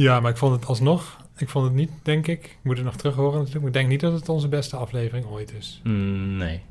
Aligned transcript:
Ja, 0.00 0.20
maar 0.20 0.30
ik 0.30 0.36
vond 0.36 0.54
het 0.54 0.66
alsnog... 0.66 1.16
Ik 1.36 1.48
vond 1.48 1.64
het 1.64 1.74
niet, 1.74 1.90
denk 2.02 2.26
ik... 2.26 2.44
Ik 2.44 2.58
moet 2.62 2.76
het 2.76 2.84
nog 2.84 2.96
terug 2.96 3.14
horen 3.14 3.38
natuurlijk. 3.38 3.58
Maar 3.58 3.66
ik 3.66 3.72
denk 3.72 3.88
niet 3.88 4.00
dat 4.00 4.12
het 4.12 4.28
onze 4.28 4.48
beste 4.48 4.76
aflevering 4.76 5.26
ooit 5.26 5.52
is. 5.58 5.80
Mm, 5.84 6.36
nee. 6.36 6.62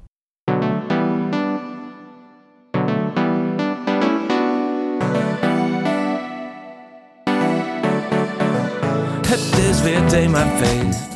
Het 9.27 9.57
is 9.57 9.81
weer 9.81 10.07
themafeest. 10.07 11.07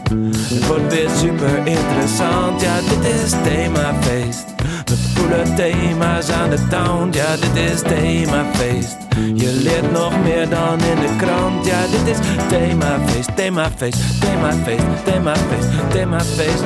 Het 0.53 0.67
wordt 0.67 0.93
weer 0.93 1.09
super 1.09 1.67
interessant. 1.67 2.61
Ja, 2.61 2.81
dit 2.81 3.03
is 3.03 3.31
themafeest. 3.31 4.52
We 4.93 4.99
voelen 4.99 5.55
thema's 5.55 6.29
aan 6.29 6.49
de 6.49 6.67
town. 6.67 7.09
Ja, 7.11 7.35
dit 7.35 7.55
is 7.55 7.81
themafeest. 7.81 8.97
Je 9.35 9.51
leert 9.63 9.91
nog 9.91 10.23
meer 10.23 10.49
dan 10.49 10.79
in 10.79 10.95
de 10.95 11.15
krant. 11.17 11.65
Ja, 11.65 11.87
dit 11.87 12.07
is 12.07 12.17
themafeest, 12.47 13.35
themafeest, 13.35 14.21
themafeest, 14.21 15.05
themafeest, 15.05 15.91
themafeest. 15.91 16.63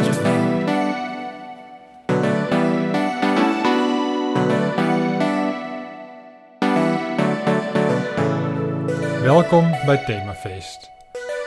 Welkom 9.22 9.70
bij 9.86 9.98
Themafeest. 9.98 10.90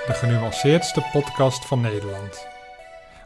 De 0.06 0.12
genuanceerdste 0.12 1.02
podcast 1.12 1.66
van 1.66 1.80
Nederland. 1.80 2.46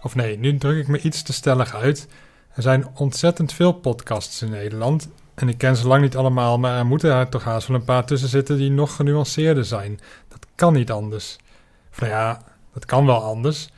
Of 0.03 0.15
nee, 0.15 0.39
nu 0.39 0.59
druk 0.59 0.79
ik 0.79 0.89
me 0.89 1.01
iets 1.01 1.23
te 1.23 1.33
stellig 1.33 1.75
uit. 1.75 2.09
Er 2.55 2.63
zijn 2.63 2.87
ontzettend 2.95 3.53
veel 3.53 3.73
podcasts 3.73 4.43
in 4.43 4.51
Nederland. 4.51 5.09
En 5.35 5.49
ik 5.49 5.59
ken 5.59 5.77
ze 5.77 5.87
lang 5.87 6.03
niet 6.03 6.17
allemaal, 6.17 6.59
maar 6.59 6.79
er 6.79 6.87
moeten 6.87 7.13
er 7.13 7.29
toch 7.29 7.45
haast 7.45 7.69
wel 7.69 7.77
een 7.77 7.85
paar 7.85 8.05
tussen 8.05 8.29
zitten 8.29 8.57
die 8.57 8.71
nog 8.71 8.97
genuanceerder 8.97 9.65
zijn. 9.65 10.01
Dat 10.29 10.47
kan 10.55 10.73
niet 10.73 10.91
anders. 10.91 11.37
Of 11.93 12.01
nou 12.01 12.13
ja, 12.13 12.43
dat 12.73 12.85
kan 12.85 13.07
wel 13.07 13.23
anders. 13.23 13.69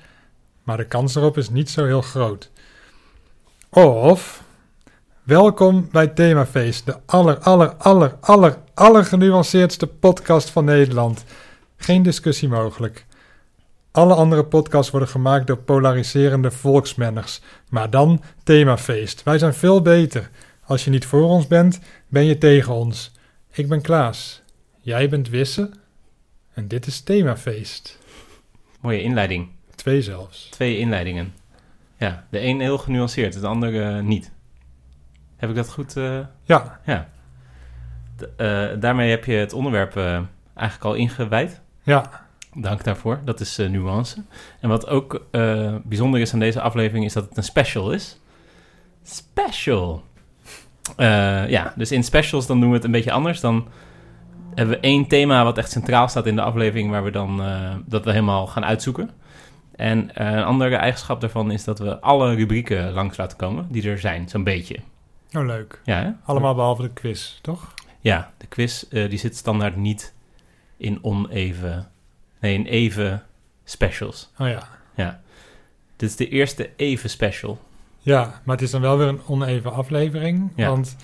Maar 0.62 0.76
de 0.76 0.86
kans 0.86 1.14
erop 1.14 1.36
is 1.36 1.50
niet 1.50 1.70
zo 1.70 1.84
heel 1.84 2.02
groot. 2.02 2.50
Of, 3.68 4.42
welkom 5.22 5.88
bij 5.90 6.06
Themafeest, 6.06 6.86
de 6.86 6.96
aller, 7.06 7.38
aller, 7.38 7.74
aller, 7.74 8.16
aller, 8.20 8.58
aller 8.74 9.04
genuanceerdste 9.04 9.86
podcast 9.86 10.50
van 10.50 10.64
Nederland. 10.64 11.24
Geen 11.76 12.02
discussie 12.02 12.48
mogelijk. 12.48 13.05
Alle 13.96 14.14
andere 14.14 14.44
podcasts 14.44 14.90
worden 14.90 15.08
gemaakt 15.08 15.46
door 15.46 15.56
polariserende 15.58 16.50
volksmenners. 16.50 17.40
Maar 17.68 17.90
dan 17.90 18.22
Themafeest. 18.42 19.22
Wij 19.22 19.38
zijn 19.38 19.54
veel 19.54 19.82
beter. 19.82 20.30
Als 20.64 20.84
je 20.84 20.90
niet 20.90 21.06
voor 21.06 21.22
ons 21.24 21.46
bent, 21.46 21.80
ben 22.08 22.24
je 22.24 22.38
tegen 22.38 22.74
ons. 22.74 23.12
Ik 23.52 23.68
ben 23.68 23.80
Klaas. 23.80 24.42
Jij 24.80 25.08
bent 25.08 25.28
Wisse. 25.28 25.70
En 26.54 26.68
dit 26.68 26.86
is 26.86 27.00
Themafeest. 27.00 27.98
Mooie 28.80 29.02
inleiding. 29.02 29.48
Twee 29.74 30.02
zelfs. 30.02 30.48
Twee 30.50 30.78
inleidingen. 30.78 31.34
Ja, 31.98 32.26
de 32.30 32.40
een 32.40 32.60
heel 32.60 32.78
genuanceerd, 32.78 33.40
de 33.40 33.46
andere 33.46 34.02
niet. 34.02 34.32
Heb 35.36 35.50
ik 35.50 35.56
dat 35.56 35.70
goed? 35.70 35.96
eh, 35.96 36.18
Ja, 36.44 36.80
ja. 36.86 37.08
D- 38.16 38.28
eh, 38.36 38.66
daarmee 38.80 39.10
heb 39.10 39.24
je 39.24 39.32
het 39.34 39.52
onderwerp 39.52 39.96
eh, 39.96 40.20
eigenlijk 40.54 40.84
al 40.84 40.94
ingewijd. 40.94 41.60
ja, 41.82 42.25
Dank 42.58 42.84
daarvoor. 42.84 43.20
Dat 43.24 43.40
is 43.40 43.58
eh, 43.58 43.68
nuance. 43.68 44.22
En 44.60 44.68
wat 44.68 44.88
ook 44.88 45.26
eh, 45.30 45.74
bijzonder 45.84 46.20
is 46.20 46.32
aan 46.32 46.38
deze 46.38 46.60
aflevering 46.60 47.04
is 47.04 47.12
dat 47.12 47.28
het 47.28 47.36
een 47.36 47.42
special 47.42 47.92
is. 47.92 48.20
Special. 49.02 50.02
Eh, 50.96 51.48
ja, 51.48 51.72
dus 51.76 51.92
in 51.92 52.04
specials 52.04 52.46
dan 52.46 52.60
doen 52.60 52.68
we 52.68 52.74
het 52.74 52.84
een 52.84 52.90
beetje 52.90 53.12
anders. 53.12 53.40
Dan 53.40 53.68
hebben 54.54 54.74
we 54.74 54.80
één 54.80 55.06
thema 55.06 55.44
wat 55.44 55.58
echt 55.58 55.70
centraal 55.70 56.08
staat 56.08 56.26
in 56.26 56.36
de 56.36 56.42
aflevering, 56.42 56.90
waar 56.90 57.04
we 57.04 57.10
dan 57.10 57.42
dat 57.86 58.04
we 58.04 58.10
helemaal 58.10 58.46
gaan 58.46 58.64
uitzoeken. 58.64 59.10
En 59.74 60.10
een 60.26 60.44
andere 60.44 60.76
eigenschap 60.76 61.20
daarvan 61.20 61.50
is 61.50 61.64
dat 61.64 61.78
we 61.78 62.00
alle 62.00 62.34
rubrieken 62.34 62.92
langs 62.92 63.16
laten 63.16 63.36
komen 63.36 63.66
die 63.70 63.90
er 63.90 63.98
zijn, 63.98 64.28
zo'n 64.28 64.44
beetje. 64.44 64.76
oh 65.32 65.46
leuk. 65.46 65.80
Ja, 65.84 66.02
hè? 66.02 66.10
Allemaal 66.24 66.54
behalve 66.54 66.82
de 66.82 66.92
quiz, 66.92 67.38
toch? 67.42 67.74
Ja, 68.00 68.32
de 68.36 68.46
quiz 68.46 68.84
die 68.88 69.18
zit 69.18 69.36
standaard 69.36 69.76
niet 69.76 70.14
in 70.76 70.98
oneven, 71.02 71.90
nee, 72.40 72.54
in 72.54 72.66
even 72.66 73.22
specials. 73.64 74.30
Oh 74.38 74.48
ja. 74.48 74.68
Ja. 74.94 75.20
Dit 75.96 76.08
is 76.08 76.16
de 76.16 76.28
eerste 76.28 76.70
even 76.76 77.10
special. 77.10 77.58
Ja, 77.98 78.40
maar 78.44 78.56
het 78.56 78.64
is 78.64 78.70
dan 78.70 78.80
wel 78.80 78.98
weer 78.98 79.06
een 79.08 79.20
oneven 79.26 79.72
aflevering. 79.72 80.52
Ja. 80.56 80.68
Want 80.68 80.96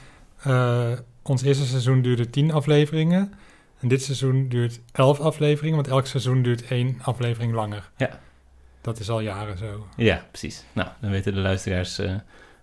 eh, 0.43 0.93
ons 1.23 1.43
eerste 1.43 1.67
seizoen 1.67 2.03
duurde 2.03 2.31
tien 2.31 2.53
afleveringen. 2.53 3.33
En 3.81 3.89
dit 3.89 4.03
seizoen 4.03 4.49
duurt 4.49 4.81
elf 4.93 5.21
afleveringen. 5.21 5.77
Want 5.77 5.89
elk 5.89 6.07
seizoen 6.07 6.43
duurt 6.43 6.67
één 6.67 6.99
aflevering 7.03 7.53
langer. 7.53 7.91
Ja. 7.97 8.21
Dat 8.81 8.99
is 8.99 9.11
al 9.11 9.21
jaren 9.21 9.59
zo. 9.59 9.87
Ja, 9.97 10.25
precies. 10.31 10.65
Nou, 10.73 10.89
dan 11.01 11.11
weten 11.11 11.35
de 11.35 11.41
luisteraars 11.41 11.99
eh, 11.99 12.15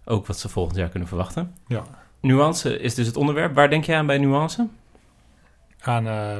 ook 0.06 0.28
wat 0.28 0.40
ze 0.40 0.50
volgend 0.50 0.78
jaar 0.78 0.90
kunnen 0.90 1.08
verwachten. 1.08 1.56
Ja. 1.68 1.84
Nuance 2.20 2.80
is 2.80 2.96
dus 2.96 3.08
het 3.08 3.18
onderwerp. 3.18 3.56
Waar 3.56 3.70
denk 3.70 3.84
jij 3.84 3.98
aan 3.98 4.06
bij 4.06 4.18
nuance? 4.18 4.68
Aan, 5.80 6.08
eh, 6.08 6.38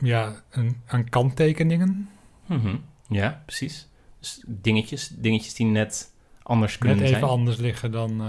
ja, 0.00 0.42
een, 0.50 0.76
aan 0.86 1.08
kanttekeningen. 1.08 2.08
Mhm. 2.46 2.76
Ja, 3.08 3.42
precies. 3.46 3.88
Dus 4.20 4.42
dingetjes, 4.46 5.08
dingetjes 5.08 5.54
die 5.54 5.66
net 5.66 6.10
anders 6.42 6.72
Net 6.72 6.80
kunnen 6.80 6.98
even 7.04 7.18
zijn. 7.18 7.30
anders 7.30 7.56
liggen 7.56 7.90
dan... 7.92 8.10
eh, 8.20 8.26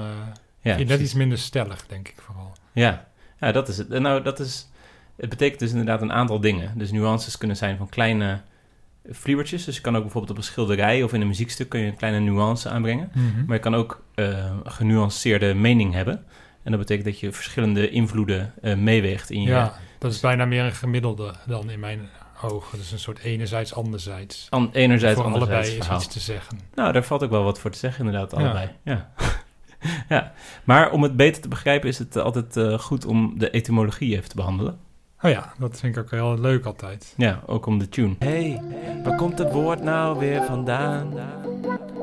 Ja, 0.61 0.75
net 0.75 0.85
precies. 0.85 1.03
iets 1.05 1.13
minder 1.13 1.37
stellig, 1.37 1.87
denk 1.87 2.07
ik 2.07 2.15
vooral. 2.21 2.51
Ja. 2.71 3.07
ja, 3.39 3.51
dat 3.51 3.67
is 3.67 3.77
het. 3.77 3.89
Nou, 3.89 4.21
dat 4.23 4.39
is... 4.39 4.67
Het 5.15 5.29
betekent 5.29 5.59
dus 5.59 5.69
inderdaad 5.71 6.01
een 6.01 6.11
aantal 6.11 6.39
dingen. 6.39 6.77
Dus 6.77 6.91
nuances 6.91 7.37
kunnen 7.37 7.57
zijn 7.57 7.77
van 7.77 7.89
kleine 7.89 8.41
vliebertjes. 9.09 9.65
Dus 9.65 9.75
je 9.75 9.81
kan 9.81 9.95
ook 9.95 10.01
bijvoorbeeld 10.01 10.31
op 10.31 10.37
een 10.37 10.43
schilderij 10.43 11.03
of 11.03 11.13
in 11.13 11.21
een 11.21 11.27
muziekstuk... 11.27 11.69
kun 11.69 11.79
je 11.79 11.87
een 11.87 11.95
kleine 11.95 12.19
nuance 12.19 12.69
aanbrengen. 12.69 13.11
Mhm. 13.13 13.45
Maar 13.45 13.55
je 13.55 13.61
kan 13.61 13.75
ook 13.75 14.03
een 14.15 14.61
genuanceerde 14.71 15.53
mening 15.53 15.93
hebben. 15.93 16.23
En 16.63 16.71
dat 16.71 16.79
betekent 16.79 17.05
dat 17.05 17.19
je 17.19 17.31
verschillende 17.31 17.89
invloeden 17.89 18.53
eh, 18.61 18.75
meeweegt 18.75 19.29
in 19.29 19.41
je... 19.41 19.49
Ja, 19.49 19.73
dat 19.99 20.11
is 20.11 20.19
bijna 20.19 20.45
meer 20.45 20.63
een 20.63 20.75
gemiddelde 20.75 21.33
dan 21.45 21.69
in 21.69 21.79
mijn 21.79 22.09
ogen. 22.43 22.77
Dus 22.77 22.91
een 22.91 22.99
soort 22.99 23.19
enerzijds, 23.19 23.73
anderzijds. 23.73 24.47
An, 24.49 24.69
enerzijds, 24.71 25.15
Voor 25.15 25.25
anderzijds 25.25 25.69
allebei 25.69 25.97
is 25.97 26.03
iets 26.03 26.13
te 26.13 26.19
zeggen. 26.19 26.59
Nou, 26.75 26.91
daar 26.93 27.03
valt 27.03 27.23
ook 27.23 27.29
wel 27.29 27.43
wat 27.43 27.59
voor 27.59 27.71
te 27.71 27.77
zeggen, 27.77 28.05
inderdaad, 28.05 28.33
allebei. 28.33 28.69
Ja. 28.83 29.09
ja. 30.09 30.33
Maar 30.63 30.91
om 30.91 31.03
het 31.03 31.15
beter 31.15 31.41
te 31.41 31.47
begrijpen 31.47 31.89
is 31.89 31.97
het 31.97 32.15
altijd 32.15 32.57
eh, 32.57 32.79
goed 32.79 33.05
om 33.05 33.33
de 33.37 33.49
etymologie 33.49 34.15
even 34.15 34.29
te 34.29 34.35
behandelen. 34.35 34.79
Oh 35.21 35.31
ja, 35.31 35.53
dat 35.57 35.79
vind 35.79 35.95
ik 35.95 36.03
ook 36.03 36.11
heel 36.11 36.39
leuk 36.39 36.65
altijd. 36.65 37.13
Ja, 37.17 37.41
ook 37.45 37.65
om 37.65 37.79
de 37.79 37.89
tune. 37.89 38.15
Hey, 38.19 38.61
waar 39.03 39.15
komt 39.15 39.37
het 39.37 39.51
woord 39.51 39.83
nou 39.83 40.19
weer 40.19 40.43
vandaan? 40.43 41.13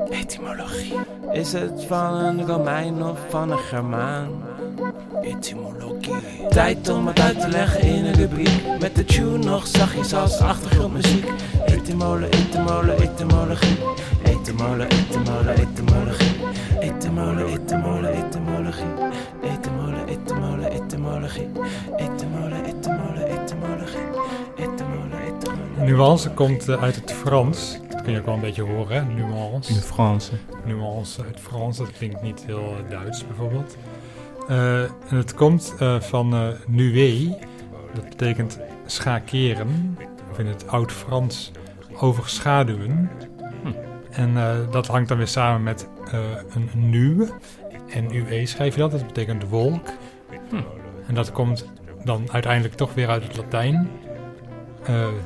Etymologie. 0.05 0.93
Is 1.31 1.53
het 1.53 1.85
van 1.87 2.13
een 2.13 2.45
Romein 2.45 3.03
of 3.03 3.19
van 3.29 3.51
een 3.51 3.57
Germaan? 3.57 4.27
Etymologie. 5.21 6.13
Tijd 6.49 6.89
om 6.89 7.07
het 7.07 7.19
uit 7.19 7.39
te 7.39 7.47
leggen 7.47 7.81
in 7.81 8.05
een 8.05 8.13
rubriek. 8.13 8.79
Met 8.79 8.95
de 8.95 9.05
tune 9.05 9.37
nog 9.37 9.67
zachtjes 9.67 10.13
als 10.13 10.39
achtergrondmuziek. 10.39 11.29
Etymole, 11.65 12.29
etymole, 12.29 12.93
etymologie. 12.93 13.77
Etymole, 14.23 14.85
etymole, 14.85 15.51
etymologie. 15.51 16.35
Etymole, 16.79 17.45
etymole, 17.45 18.07
etymologie. 18.07 18.93
Etymole, 19.41 20.03
etymole, 20.05 20.67
etymologie. 20.69 21.49
Etymole, 21.97 22.55
etymole, 22.65 23.23
etymologie. 23.23 24.07
Etymole, 24.55 25.15
etymole. 25.25 25.85
Nuance 25.85 26.29
komt 26.29 26.69
eh, 26.69 26.83
uit 26.83 26.95
het 26.95 27.11
Frans. 27.11 27.79
Kun 28.07 28.15
je 28.15 28.21
ook 28.21 28.27
wel 28.27 28.35
een 28.35 28.41
beetje 28.41 28.61
horen, 28.61 28.95
hè? 28.95 29.13
Nuance. 29.13 29.73
Franse. 29.73 30.31
Nuance 30.65 31.23
uit 31.23 31.39
Frans, 31.39 31.77
dat 31.77 31.91
klinkt 31.91 32.21
niet 32.21 32.43
heel 32.45 32.75
Duits 32.89 33.27
bijvoorbeeld. 33.27 33.77
Eh, 34.47 34.81
en 34.83 35.15
het 35.15 35.33
komt 35.33 35.75
eh, 35.79 35.99
van 35.99 36.33
eh 36.33 36.47
nuée. 36.67 37.37
Dat 37.93 38.09
betekent 38.09 38.59
schakeren. 38.85 39.97
Of 40.31 40.39
in 40.39 40.45
het 40.45 40.67
oud-Frans 40.67 41.51
overschaduwen. 41.95 43.09
Hm. 43.63 43.71
En 44.09 44.33
dat 44.71 44.87
hangt 44.87 45.09
dan 45.09 45.17
weer 45.17 45.27
samen 45.27 45.63
met 45.63 45.87
een 46.53 46.69
nu. 46.73 47.29
En 47.89 48.15
UE 48.15 48.45
schrijf 48.45 48.73
je 48.73 48.79
dat, 48.79 48.91
dat 48.91 49.07
betekent 49.07 49.49
wolk. 49.49 49.87
Hm. 50.49 50.55
En 51.07 51.13
dat 51.13 51.31
komt 51.31 51.65
dan 52.03 52.31
uiteindelijk 52.31 52.75
toch 52.75 52.93
weer 52.93 53.09
uit 53.09 53.23
het 53.23 53.37
Latijn. 53.37 53.89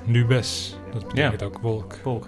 Nubes, 0.05 0.77
dat 0.93 1.07
betekent 1.07 1.43
ook 1.43 1.59
wolk. 1.59 1.95
Wolk. 2.03 2.27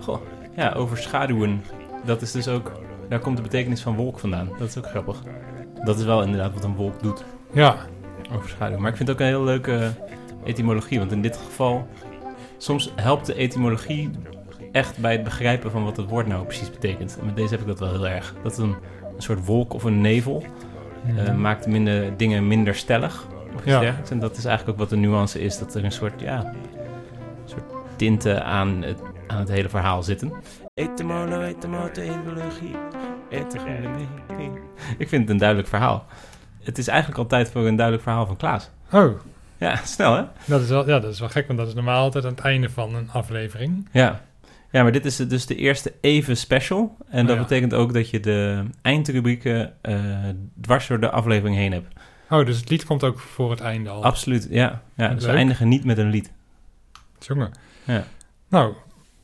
Goh, 0.00 0.20
ja, 0.56 0.72
overschaduwen. 0.72 1.62
Dat 2.04 2.22
is 2.22 2.32
dus 2.32 2.48
ook... 2.48 2.72
Daar 3.08 3.18
komt 3.18 3.36
de 3.36 3.42
betekenis 3.42 3.82
van 3.82 3.96
wolk 3.96 4.18
vandaan. 4.18 4.48
Dat 4.58 4.68
is 4.68 4.78
ook 4.78 4.86
grappig. 4.86 5.22
Dat 5.84 5.98
is 5.98 6.04
wel 6.04 6.22
inderdaad 6.22 6.54
wat 6.54 6.64
een 6.64 6.74
wolk 6.74 7.02
doet. 7.02 7.24
Ja, 7.52 7.76
Overschaduwen. 8.34 8.80
Maar 8.80 8.90
ik 8.90 8.96
vind 8.96 9.08
het 9.08 9.16
ook 9.16 9.22
een 9.22 9.32
heel 9.32 9.44
leuke 9.44 9.90
etymologie. 10.44 10.98
Want 10.98 11.12
in 11.12 11.22
dit 11.22 11.36
geval... 11.36 11.86
Soms 12.56 12.92
helpt 12.96 13.26
de 13.26 13.34
etymologie 13.34 14.10
echt 14.72 14.98
bij 14.98 15.12
het 15.12 15.24
begrijpen 15.24 15.70
van 15.70 15.84
wat 15.84 15.96
het 15.96 16.08
woord 16.08 16.26
nou 16.26 16.44
precies 16.44 16.70
betekent. 16.70 17.16
En 17.20 17.26
met 17.26 17.36
deze 17.36 17.50
heb 17.50 17.60
ik 17.60 17.66
dat 17.66 17.78
wel 17.78 17.90
heel 17.90 18.08
erg. 18.08 18.34
Dat 18.42 18.58
een, 18.58 18.74
een 19.16 19.22
soort 19.22 19.44
wolk 19.44 19.74
of 19.74 19.84
een 19.84 20.00
nevel 20.00 20.44
eh, 21.16 21.34
maakt 21.34 21.66
minder, 21.66 22.16
dingen 22.16 22.46
minder 22.46 22.74
stellig. 22.74 23.26
iets 23.54 23.64
Ja. 23.64 23.80
dergelijks. 23.80 24.10
En 24.10 24.18
dat 24.18 24.36
is 24.36 24.44
eigenlijk 24.44 24.78
ook 24.78 24.88
wat 24.88 24.98
de 24.98 25.06
nuance 25.06 25.40
is. 25.40 25.58
Dat 25.58 25.74
er 25.74 25.84
een 25.84 25.92
soort, 25.92 26.20
ja, 26.20 26.38
een 26.44 26.54
soort 27.44 27.64
tinten 27.96 28.44
aan 28.44 28.82
het, 28.82 28.98
aan 29.30 29.38
het 29.38 29.48
hele 29.48 29.68
verhaal 29.68 30.02
zitten. 30.02 30.32
Etymolo, 30.74 31.40
etymologie, 31.40 32.76
etymologie. 33.30 34.08
Ik 34.98 35.08
vind 35.08 35.22
het 35.22 35.30
een 35.30 35.36
duidelijk 35.38 35.68
verhaal. 35.68 36.06
Het 36.62 36.78
is 36.78 36.88
eigenlijk 36.88 37.18
altijd 37.18 37.50
voor 37.50 37.66
een 37.66 37.76
duidelijk 37.76 38.04
verhaal 38.06 38.26
van 38.26 38.36
Klaas. 38.36 38.70
Oh, 38.92 39.20
Ja, 39.56 39.76
snel 39.84 40.14
hè? 40.16 40.22
dat 40.44 40.60
is, 40.60 40.68
wel, 40.68 40.88
ja, 40.88 40.98
dat 40.98 41.12
is 41.12 41.20
wel 41.20 41.28
gek, 41.28 41.46
want 41.46 41.58
dat 41.58 41.68
is 41.68 41.74
normaal 41.74 42.02
altijd 42.02 42.24
aan 42.24 42.30
het 42.30 42.40
einde 42.40 42.70
van 42.70 42.94
een 42.94 43.10
aflevering. 43.10 43.88
Ja. 43.92 44.20
Ja, 44.72 44.82
maar 44.82 44.92
dit 44.92 45.04
is 45.04 45.16
dus 45.16 45.46
de 45.46 45.56
eerste 45.56 45.92
even 46.00 46.36
special. 46.36 46.96
En 47.08 47.26
dat 47.26 47.30
Oh 47.36 47.42
ja. 47.42 47.48
betekent 47.48 47.74
ook 47.74 47.94
dat 47.94 48.10
je 48.10 48.20
de 48.20 48.64
eindrubrieken 48.82 49.72
eh, 49.80 49.98
dwars 50.60 50.86
door 50.86 51.00
de 51.00 51.10
aflevering 51.10 51.56
heen 51.56 51.72
hebt. 51.72 51.86
Oh, 52.30 52.46
dus 52.46 52.56
het 52.60 52.70
lied 52.70 52.84
komt 52.84 53.04
ook 53.04 53.18
voor 53.18 53.50
het 53.50 53.60
einde 53.60 53.90
al. 53.90 54.04
Absoluut, 54.04 54.46
ja. 54.50 54.82
ja 54.94 55.08
dus 55.08 55.24
we 55.24 55.30
eindigen 55.30 55.68
niet 55.68 55.84
met 55.84 55.98
een 55.98 56.10
lied. 56.10 56.30
Jongen. 57.18 57.50
Ja. 57.84 58.04
Nou, 58.48 58.74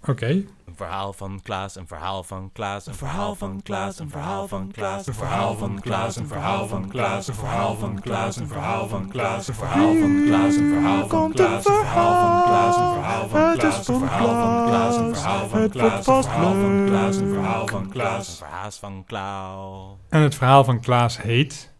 oké. 0.08 0.26
Een 0.26 0.76
verhaal 0.76 1.12
van 1.12 1.40
Klaas, 1.42 1.76
een 1.76 1.86
verhaal 1.86 2.22
van 2.22 2.50
Klaas, 2.52 2.86
een 2.86 2.94
verhaal 2.94 3.34
van 3.34 3.62
Klaas, 3.62 3.98
een 3.98 4.10
verhaal 4.10 4.48
van 4.48 4.70
Klaas, 4.72 5.06
een 5.06 5.14
verhaal 5.14 5.56
van 5.56 5.80
Klaas, 5.80 6.16
een 6.16 6.26
verhaal 6.26 6.66
van 6.66 6.90
Klaas, 6.90 7.26
een 7.26 7.34
verhaal 7.36 7.76
van 7.76 8.00
Klaas, 8.00 8.36
een 8.36 8.46
verhaal 8.46 8.88
van 8.88 9.08
Klaas, 9.10 9.46
een 9.48 9.54
verhaal 9.54 9.88
van 9.88 10.22
Klaas, 10.22 10.56
een 10.56 10.64
verhaal 10.64 11.08
van 11.08 11.32
Klaas, 11.32 11.66
een 11.66 11.74
verhaal 11.74 12.08
van 12.08 12.42
Klaas, 12.42 12.76
een 12.76 12.94
verhaal 12.94 13.28
van 13.28 13.52
Klaas, 13.64 13.86
een 13.86 13.94
verhaal 13.94 14.28
van 14.28 14.66
Klaas, 14.66 14.96
een 14.96 15.14
verhaal 15.14 15.48
van 15.48 15.70
Klaas, 15.70 15.96
een 15.96 16.24
verhaal 16.24 16.56
van 16.58 16.86
Klaas, 16.86 17.16
een 17.16 17.28
verhaal 17.28 17.66
van 17.66 17.90
Klaas, 17.90 18.28
een 18.28 18.36
verhaal 18.36 18.70
van 18.70 19.04
Klaas. 19.06 19.96
En 20.08 20.20
het 20.20 20.34
verhaal 20.34 20.64
van 20.64 20.80
Klaas 20.80 21.22
heet 21.22 21.72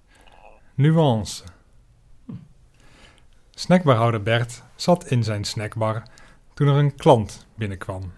Nuance. 0.75 1.44
Snackbarhouder 3.50 4.23
Bert 4.23 4.62
zat 4.75 5.06
in 5.06 5.25
zijn 5.25 5.44
snackbar 5.44 6.02
toen 6.55 6.69
er 6.69 6.75
een 6.75 6.94
klant 6.94 7.46
binnenkwam. 7.55 8.12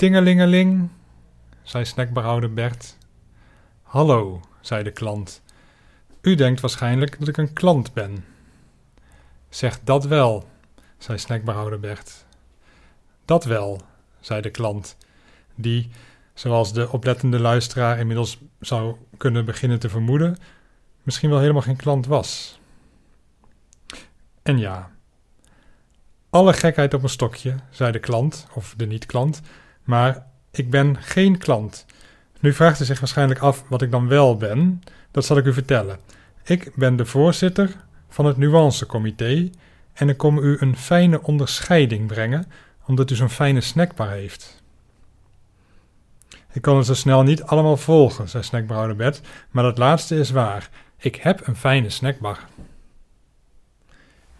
Tingelingeling, 0.00 0.88
zei 1.62 1.84
snackbarhouder 1.84 2.52
Bert. 2.52 2.96
Hallo, 3.82 4.40
zei 4.60 4.82
de 4.82 4.90
klant. 4.90 5.42
U 6.20 6.34
denkt 6.34 6.60
waarschijnlijk 6.60 7.18
dat 7.18 7.28
ik 7.28 7.36
een 7.36 7.52
klant 7.52 7.92
ben. 7.92 8.24
Zeg 9.48 9.80
dat 9.84 10.04
wel, 10.04 10.48
zei 10.98 11.18
snackbarhouder 11.18 11.80
Bert. 11.80 12.24
Dat 13.24 13.44
wel, 13.44 13.80
zei 14.20 14.40
de 14.40 14.50
klant, 14.50 14.96
die, 15.54 15.90
zoals 16.34 16.72
de 16.72 16.90
oplettende 16.90 17.40
luisteraar 17.40 17.98
inmiddels 17.98 18.38
zou 18.60 18.96
kunnen 19.16 19.44
beginnen 19.44 19.78
te 19.78 19.88
vermoeden, 19.88 20.36
misschien 21.02 21.30
wel 21.30 21.40
helemaal 21.40 21.62
geen 21.62 21.76
klant 21.76 22.06
was. 22.06 22.60
En 24.42 24.58
ja, 24.58 24.90
alle 26.30 26.52
gekheid 26.52 26.94
op 26.94 27.02
een 27.02 27.08
stokje, 27.08 27.54
zei 27.70 27.92
de 27.92 27.98
klant, 27.98 28.46
of 28.54 28.74
de 28.76 28.86
niet-klant, 28.86 29.40
maar 29.90 30.26
ik 30.50 30.70
ben 30.70 30.96
geen 31.00 31.38
klant. 31.38 31.86
Nu 32.40 32.52
vraagt 32.52 32.80
u 32.80 32.84
zich 32.84 33.00
waarschijnlijk 33.00 33.40
af 33.40 33.64
wat 33.68 33.82
ik 33.82 33.90
dan 33.90 34.08
wel 34.08 34.36
ben. 34.36 34.82
Dat 35.10 35.24
zal 35.24 35.36
ik 35.36 35.44
u 35.44 35.52
vertellen. 35.52 35.98
Ik 36.44 36.72
ben 36.74 36.96
de 36.96 37.06
voorzitter 37.06 37.76
van 38.08 38.24
het 38.24 38.36
nuancecomité 38.36 39.50
en 39.92 40.08
ik 40.08 40.16
kom 40.16 40.38
u 40.38 40.56
een 40.60 40.76
fijne 40.76 41.22
onderscheiding 41.22 42.06
brengen, 42.06 42.46
omdat 42.86 43.10
u 43.10 43.14
zo'n 43.14 43.30
fijne 43.30 43.60
snackbar 43.60 44.10
heeft. 44.10 44.62
Ik 46.52 46.62
kan 46.62 46.76
het 46.76 46.86
zo 46.86 46.94
snel 46.94 47.22
niet 47.22 47.42
allemaal 47.42 47.76
volgen, 47.76 48.28
zei 48.28 48.42
snackbrouwer 48.42 48.96
Bert, 48.96 49.20
maar 49.50 49.64
dat 49.64 49.78
laatste 49.78 50.16
is 50.18 50.30
waar. 50.30 50.70
Ik 50.96 51.14
heb 51.14 51.46
een 51.46 51.56
fijne 51.56 51.90
snackbar. 51.90 52.38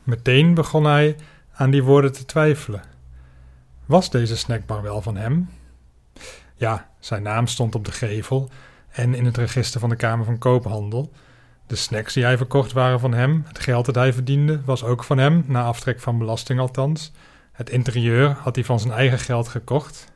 Meteen 0.03 0.55
begon 0.55 0.85
hij 0.85 1.17
aan 1.53 1.71
die 1.71 1.83
woorden 1.83 2.13
te 2.13 2.25
twijfelen. 2.25 2.83
Was 3.91 4.11
deze 4.11 4.37
snackbar 4.37 4.83
wel 4.83 5.03
van 5.03 5.17
hem? 5.17 5.51
Ja, 6.57 6.91
zijn 6.99 7.23
naam 7.23 7.47
stond 7.47 7.75
op 7.75 7.85
de 7.85 7.93
gevel 7.93 8.51
en 8.91 9.15
in 9.15 9.25
het 9.25 9.37
register 9.37 9.81
van 9.81 9.89
de 9.89 9.97
Kamer 9.97 10.25
van 10.25 10.39
Koophandel. 10.39 11.13
De 11.67 11.77
snacks 11.77 12.15
die 12.15 12.25
hij 12.25 12.37
verkocht 12.37 12.73
waren 12.73 13.01
van 13.01 13.13
hem. 13.13 13.45
Het 13.47 13.59
geld 13.59 13.87
dat 13.87 13.95
hij 13.95 14.13
verdiende 14.13 14.61
was 14.65 14.85
ook 14.85 15.05
van 15.05 15.19
hem, 15.19 15.45
na 15.47 15.63
aftrek 15.63 16.01
van 16.01 16.19
belasting 16.19 16.61
althans. 16.61 17.13
Het 17.53 17.71
interieur 17.71 18.31
had 18.31 18.55
hij 18.55 18.65
van 18.65 18.81
zijn 18.81 18.93
eigen 18.93 19.19
geld 19.19 19.49
gekocht. 19.49 20.13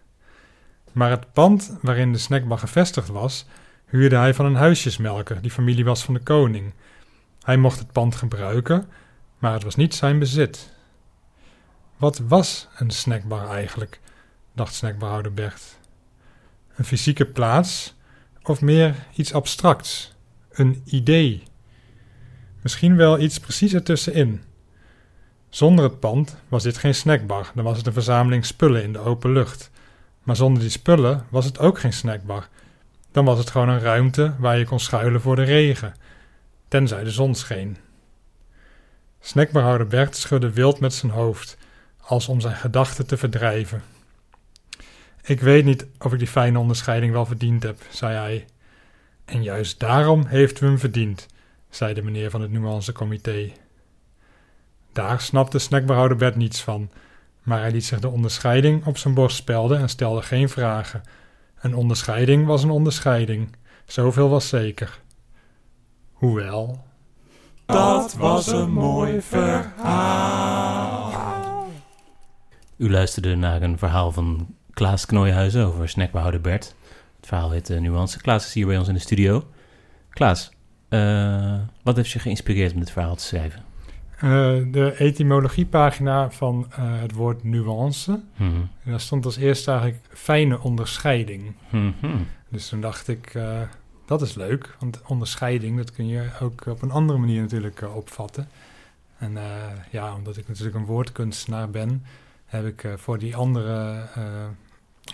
Maar 0.93 1.11
het 1.11 1.32
pand 1.32 1.79
waarin 1.82 2.12
de 2.12 2.19
snackbar 2.19 2.59
gevestigd 2.59 3.09
was, 3.09 3.47
huurde 3.87 4.17
hij 4.17 4.35
van 4.35 4.47
een 4.47 4.55
huisjesmelker 4.55 5.43
die 5.43 5.50
familie 5.50 5.85
was 5.85 6.05
van 6.05 6.15
de 6.15 6.20
koning. 6.20 6.75
Hij 7.43 7.56
mocht 7.56 7.79
het 7.79 7.93
pand 7.93 8.15
gebruiken, 8.15 8.88
maar 9.38 9.53
het 9.53 9.65
was 9.65 9.77
niet 9.77 9.94
zijn 9.94 10.19
bezit. 10.19 10.74
Wat 11.96 12.19
was 12.19 12.69
een 12.76 12.91
snackbar 12.91 13.50
eigenlijk? 13.50 14.00
dacht 14.52 14.75
snackbarhouder 14.75 15.32
Bert. 15.32 15.79
Een 16.76 16.85
fysieke 16.85 17.26
plaats 17.26 17.94
of 18.43 18.61
meer 18.61 18.94
iets 19.14 19.32
abstracts? 19.32 20.12
Een 20.50 20.82
idee? 20.85 21.43
Misschien 22.62 22.96
wel 22.96 23.19
iets 23.19 23.38
precies 23.38 23.75
ertussenin. 23.75 24.43
Zonder 25.49 25.85
het 25.85 26.00
pand 26.00 26.37
was 26.49 26.62
dit 26.62 26.76
geen 26.79 26.94
snackbar, 26.94 27.50
dan 27.55 27.64
was 27.64 27.76
het 27.76 27.87
een 27.87 27.93
verzameling 27.93 28.46
spullen 28.46 28.82
in 28.82 28.93
de 28.93 28.99
open 28.99 29.32
lucht. 29.32 29.70
Maar 30.23 30.37
zonder 30.37 30.62
die 30.62 30.70
spullen 30.70 31.26
was 31.31 31.44
het 31.44 31.58
ook 31.58 31.79
geen 31.79 31.93
snackbar. 31.93 32.49
Dan 33.12 33.25
was 33.25 33.38
het 33.38 33.50
gewoon 33.50 33.69
een 33.69 33.81
ruimte 33.81 34.35
waar 34.38 34.58
je 34.58 34.64
kon 34.64 34.81
schuilen 34.81 35.20
voor 35.20 35.37
de 35.37 35.43
regen, 35.43 35.94
tenzij 36.69 37.05
de 37.05 37.11
zon 37.11 37.35
scheen. 37.35 37.76
Snackbarhouder 39.20 39.87
Bert 39.87 40.17
schudde 40.17 40.50
wild 40.50 40.81
met 40.81 40.94
zijn 40.94 41.12
hoofd, 41.12 41.56
als 42.06 42.29
om 42.29 42.41
zijn 42.41 42.56
gedachten 42.56 43.06
te 43.06 43.17
verdrijven. 43.17 43.83
Ik 45.23 45.41
weet 45.41 45.65
niet 45.65 45.87
of 45.99 46.12
ik 46.12 46.19
die 46.19 46.29
fijne 46.29 46.59
onderscheiding 46.59 47.12
wel 47.12 47.27
verdiend 47.27 47.62
heb, 47.62 47.81
zei 47.91 48.17
hij. 48.17 48.47
En 49.25 49.43
juist 49.43 49.81
daarom 49.81 50.27
heeft 50.27 50.61
u 50.61 50.67
hem 50.67 50.79
verdiend, 50.79 51.27
zei 51.71 51.95
de 51.95 52.03
meneer 52.03 52.31
van 52.31 52.41
het 52.41 52.51
nuancecomité. 52.51 53.53
Daar 54.93 55.21
snapte 55.21 55.59
snackbarhouder 55.59 56.17
Bert 56.17 56.37
niets 56.37 56.62
van, 56.62 56.91
maar 57.43 57.61
hij 57.61 57.71
liet 57.71 57.85
zich 57.85 58.01
de 58.01 58.09
onderscheiding 58.09 58.87
op 58.87 58.99
zijn 58.99 59.15
borst 59.15 59.37
spelden 59.37 59.79
en 59.79 59.89
stelde 59.89 60.23
geen 60.23 60.49
vragen. 60.49 61.03
Een 61.61 61.75
onderscheiding 61.75 62.47
was 62.47 62.62
een 62.62 62.71
onderscheiding, 62.71 63.56
zoveel 63.85 64.29
was 64.29 64.49
zeker. 64.49 65.01
Hoewel. 66.12 66.85
Dat 67.67 68.15
was 68.15 68.47
een 68.47 68.73
mooi 68.73 69.21
verhaal. 69.21 71.13
U 72.76 72.91
luisterde 72.91 73.34
naar 73.37 73.63
een 73.63 73.79
verhaal 73.79 74.13
van 74.13 74.55
Klaas 74.70 75.06
Knooihuizen 75.06 75.67
over 75.67 75.89
snackbehouder 75.89 76.41
Bert. 76.41 76.75
Het 77.17 77.27
verhaal 77.27 77.51
heet 77.51 77.70
uh, 77.70 77.81
Nuance. 77.81 78.20
Klaas 78.20 78.46
is 78.46 78.55
hier 78.55 78.67
bij 78.67 78.79
ons 78.79 78.89
in 78.89 78.94
de 78.94 79.01
studio. 79.01 79.44
Klaas, 80.10 80.51
eh, 80.89 81.58
wat 81.82 81.96
heeft 81.96 82.10
je 82.10 82.19
geïnspireerd 82.19 82.72
om 82.72 82.79
dit 82.79 82.91
verhaal 82.91 83.17
te 83.17 83.25
schrijven? 83.25 83.63
Eh, 84.17 84.20
de 84.72 84.94
etymologiepagina 84.98 86.31
van 86.31 86.67
eh, 86.70 87.01
het 87.01 87.13
woord 87.13 87.44
nuance. 87.44 88.20
Mhm. 88.37 88.51
En 88.84 88.91
daar 88.91 89.01
stond 89.01 89.25
als 89.25 89.37
eerste 89.37 89.70
eigenlijk 89.70 90.01
fijne 90.13 90.60
onderscheiding. 90.60 91.55
Mhm. 91.70 92.17
Dus 92.48 92.69
toen 92.69 92.81
dacht 92.81 93.08
ik, 93.08 93.34
eh, 93.34 93.60
dat 94.05 94.22
is 94.22 94.34
leuk. 94.34 94.77
Want 94.79 95.03
onderscheiding, 95.06 95.77
dat 95.77 95.93
kun 95.93 96.06
je 96.06 96.29
ook 96.41 96.67
op 96.67 96.82
een 96.82 96.91
andere 96.91 97.19
manier 97.19 97.41
natuurlijk 97.41 97.82
eh, 97.82 97.96
opvatten. 97.96 98.48
En 99.19 99.37
eh, 99.37 99.44
ja, 99.91 100.15
omdat 100.15 100.37
ik 100.37 100.48
natuurlijk 100.48 100.77
een 100.77 100.84
woordkunstenaar 100.84 101.70
ben, 101.70 102.05
heb 102.55 102.67
ik 102.67 102.84
eh, 102.84 102.93
voor 102.96 103.19
die 103.19 103.37
andere 103.37 104.03
eh, 104.15 104.23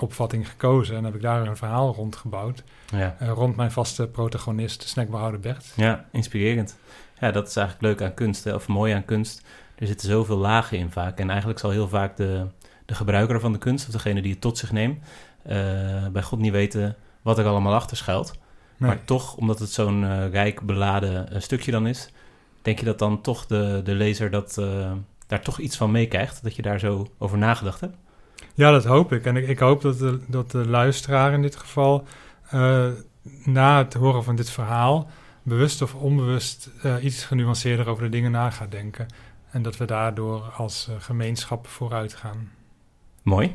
opvatting 0.01 0.49
gekozen. 0.49 0.97
En 0.97 1.05
heb 1.05 1.15
ik 1.15 1.23
daar 1.23 1.47
een 1.47 1.57
verhaal 1.57 1.95
rond 1.95 2.17
gebouwd. 2.17 2.63
Ja. 2.93 3.17
eh, 3.19 3.29
rond 3.29 3.57
mijn 3.57 3.71
vaste 3.71 4.09
protagonist, 4.09 4.89
snackbehouder 4.89 5.41
Bert. 5.41 5.73
ja, 5.77 6.05
inspirerend. 6.13 6.77
Ja, 7.21 7.31
dat 7.31 7.49
is 7.49 7.57
eigenlijk 7.57 7.87
leuk 7.87 8.09
aan 8.09 8.15
kunst, 8.15 8.45
hè, 8.45 8.55
of 8.55 8.69
mooi 8.69 8.93
aan 8.93 9.05
kunst. 9.05 9.43
Er 9.79 9.87
zitten 9.87 10.09
zoveel 10.09 10.37
lagen 10.37 10.79
in 10.79 10.91
vaak. 10.91 11.19
En 11.19 11.31
eigenlijk 11.31 11.59
zal 11.59 11.71
heel 11.71 11.89
vaak 11.89 12.17
de, 12.17 12.47
de 12.85 12.95
gebruiker 12.95 13.41
van 13.41 13.53
de 13.53 13.59
kunst, 13.59 13.87
of 13.87 13.93
degene 13.93 14.23
die 14.23 14.31
het 14.33 14.41
tot 14.41 14.59
zich 14.59 14.73
neemt, 14.73 14.99
bij 16.13 16.23
God 16.23 16.39
niet 16.39 16.53
weten 16.53 16.97
wat 17.23 17.39
er 17.39 17.47
allemaal 17.47 17.75
achter 17.75 17.97
schuilt. 17.97 18.33
Nee. 18.77 18.91
Maar 18.91 19.05
toch, 19.05 19.37
omdat 19.37 19.59
het 19.59 19.71
zo'n 19.71 20.05
eh, 20.05 20.31
rijk 20.31 20.61
beladen 20.61 21.43
stukje 21.43 21.71
dan 21.71 21.87
is, 21.87 22.11
denk 22.63 22.79
je 22.79 22.85
dat 22.85 22.99
dan 22.99 23.21
toch 23.21 23.47
de, 23.47 23.81
de 23.85 23.95
lezer 23.95 24.31
dat, 24.31 24.61
daar 25.31 25.41
toch 25.41 25.59
iets 25.59 25.77
van 25.77 25.91
meekrijgt? 25.91 26.43
Dat 26.43 26.57
je 26.57 26.63
daar 26.63 26.79
zo 26.79 27.07
over 27.19 27.39
nagedacht 27.39 27.81
hebt? 27.81 27.97
Ja, 28.55 28.71
dat 28.71 28.85
hoop 28.85 29.13
ik. 29.13 29.25
En 29.25 29.37
ik, 29.37 29.49
ik 29.49 29.59
hoop 29.59 29.83
dat 29.83 29.99
de, 29.99 30.21
dat 30.27 30.51
de 30.51 30.69
luisteraar 30.69 31.33
in 31.33 31.43
dit 31.43 31.57
geval, 31.57 32.05
eh, 32.51 32.87
na 33.45 33.79
het 33.79 33.95
horen 33.95 34.25
van 34.25 34.37
dit 34.37 34.51
verhaal, 34.51 35.09
bewust 35.43 35.83
of 35.83 35.95
onbewust 35.95 36.71
eh, 36.83 37.05
iets 37.05 37.25
genuanceerder 37.25 37.89
over 37.89 38.03
de 38.03 38.09
dingen 38.09 38.31
na 38.31 38.51
gaat 38.51 38.71
denken. 38.71 39.07
En 39.51 39.63
dat 39.63 39.77
we 39.77 39.85
daardoor 39.85 40.41
als 40.57 40.89
eh, 40.89 40.95
gemeenschap 40.99 41.67
vooruit 41.67 42.15
gaan. 42.15 42.51
Mooi. 43.23 43.55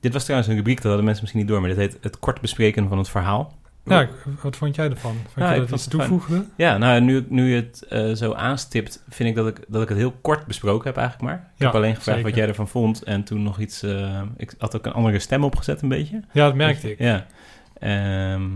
Dit 0.00 0.12
was 0.12 0.22
trouwens 0.22 0.50
een 0.50 0.56
rubriek, 0.56 0.76
dat 0.76 0.86
hadden 0.86 1.04
mensen 1.04 1.22
misschien 1.22 1.42
niet 1.42 1.52
door, 1.52 1.60
maar 1.60 1.74
dit 1.74 1.78
heet 1.78 1.98
het 2.00 2.18
kort 2.18 2.40
bespreken 2.40 2.88
van 2.88 2.98
het 2.98 3.08
verhaal. 3.08 3.58
Ja, 3.84 4.08
wat 4.42 4.56
vond 4.56 4.74
jij 4.74 4.90
ervan? 4.90 5.12
Vond 5.32 5.46
Ja, 5.46 5.52
je 5.52 5.60
dat 5.60 5.70
iets 5.70 5.88
toevoegde? 5.88 6.44
Ja, 6.56 6.78
nou, 6.78 7.00
nu, 7.00 7.26
nu 7.28 7.54
je 7.54 7.56
het 7.56 7.82
eh, 7.88 8.12
zo 8.12 8.32
aanstipt, 8.32 9.02
vind 9.08 9.28
ik 9.28 9.34
dat, 9.34 9.46
ik 9.46 9.64
dat 9.68 9.82
ik 9.82 9.88
het 9.88 9.98
heel 9.98 10.12
kort 10.20 10.46
besproken 10.46 10.86
heb 10.86 10.96
eigenlijk 10.96 11.28
maar. 11.30 11.50
Ik 11.54 11.58
Ja, 11.60 11.66
heb 11.66 11.74
alleen 11.74 11.94
gevraagd 11.96 12.22
wat 12.22 12.34
jij 12.34 12.48
ervan 12.48 12.68
vond 12.68 13.02
en 13.02 13.24
toen 13.24 13.42
nog 13.42 13.58
iets... 13.58 13.82
eh, 13.82 14.22
ik 14.36 14.54
had 14.58 14.76
ook 14.76 14.86
een 14.86 14.92
andere 14.92 15.18
stem 15.18 15.44
opgezet 15.44 15.82
een 15.82 15.88
beetje. 15.88 16.22
Ja, 16.32 16.44
dat 16.46 16.54
merkte 16.54 16.90
ik. 16.90 16.98
Ja. 16.98 17.26
Ehm, 17.78 18.48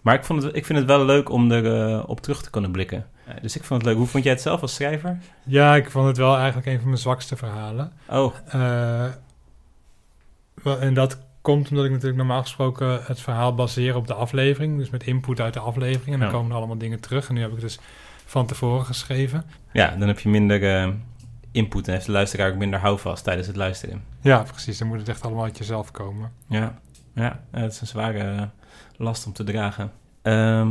maar 0.00 0.14
ik, 0.14 0.24
vond 0.24 0.42
het, 0.42 0.56
ik 0.56 0.66
vind 0.66 0.78
het 0.78 0.88
wel 0.88 1.04
leuk 1.04 1.28
om 1.30 1.52
erop 1.52 2.08
op 2.08 2.20
terug 2.20 2.42
te 2.42 2.50
kunnen 2.50 2.70
blikken. 2.72 3.06
Eh, 3.26 3.34
dus 3.42 3.56
ik 3.56 3.64
vond 3.64 3.80
het 3.80 3.88
leuk. 3.90 3.98
Hoe 3.98 4.08
vond 4.08 4.24
jij 4.24 4.32
het 4.32 4.42
zelf 4.42 4.60
als 4.62 4.74
schrijver? 4.74 5.18
Ja, 5.44 5.74
ik 5.76 5.90
vond 5.90 6.06
het 6.06 6.16
wel 6.16 6.36
eigenlijk 6.36 6.66
een 6.66 6.78
van 6.78 6.86
mijn 6.86 6.98
zwakste 7.00 7.36
verhalen. 7.36 7.92
Oh, 8.08 8.34
Eh, 8.46 9.04
en 10.80 10.94
dat 10.94 11.18
komt 11.42 11.70
omdat 11.70 11.84
ik 11.84 11.90
natuurlijk 11.90 12.18
normaal 12.18 12.42
gesproken 12.42 13.00
het 13.04 13.20
verhaal 13.20 13.54
baseer 13.54 13.96
op 13.96 14.06
de 14.06 14.14
aflevering. 14.14 14.78
Dus 14.78 14.90
met 14.90 15.02
input 15.06 15.40
uit 15.40 15.54
de 15.54 15.60
aflevering. 15.60 16.12
En 16.14 16.18
dan 16.18 16.28
Ja. 16.28 16.34
komen 16.34 16.50
er 16.50 16.56
allemaal 16.56 16.78
dingen 16.78 17.00
terug. 17.00 17.28
En 17.28 17.34
nu 17.34 17.40
heb 17.40 17.52
ik 17.52 17.60
dus 17.60 17.78
van 18.26 18.46
tevoren 18.46 18.84
geschreven. 18.86 19.44
ja, 19.72 19.96
dan 19.98 20.08
heb 20.08 20.18
je 20.20 20.28
minder 20.28 20.76
eh, 20.82 20.88
input 21.52 21.86
en 21.86 21.92
heeft 21.92 22.06
de 22.06 22.12
luisteraar 22.12 22.50
ook 22.50 22.56
minder 22.56 22.80
houvast 22.80 23.24
tijdens 23.24 23.46
het 23.46 23.56
luisteren. 23.56 24.04
Ja, 24.20 24.38
precies. 24.42 24.78
Dan 24.78 24.88
moet 24.88 24.98
het 24.98 25.08
echt 25.08 25.22
allemaal 25.24 25.44
uit 25.44 25.58
jezelf 25.58 25.90
komen. 25.90 26.32
Ja, 26.46 26.78
ja 27.14 27.40
eh, 27.50 27.62
het 27.62 27.72
is 27.72 27.80
een 27.80 27.86
zware 27.86 28.18
eh, 28.18 28.42
last 28.96 29.26
om 29.26 29.32
te 29.32 29.44
dragen. 29.44 29.92
Ehm, 30.22 30.70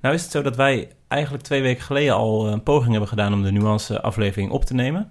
nou 0.00 0.14
is 0.14 0.22
het 0.22 0.30
zo 0.30 0.42
dat 0.42 0.56
wij 0.56 0.88
eigenlijk 1.08 1.44
twee 1.44 1.62
weken 1.62 1.82
geleden 1.82 2.14
al 2.14 2.48
een 2.48 2.62
poging 2.62 2.90
hebben 2.90 3.08
gedaan 3.08 3.32
om 3.32 3.42
de 3.42 3.52
nuance 3.52 4.02
aflevering 4.02 4.50
op 4.50 4.64
te 4.64 4.74
nemen. 4.74 5.10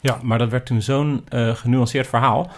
Ja. 0.00 0.18
Maar 0.22 0.38
dat 0.38 0.50
werd 0.50 0.66
toen 0.66 0.82
zo'n 0.82 1.24
eh, 1.28 1.54
genuanceerd 1.54 2.06
verhaal, 2.06 2.44
eh, 2.46 2.52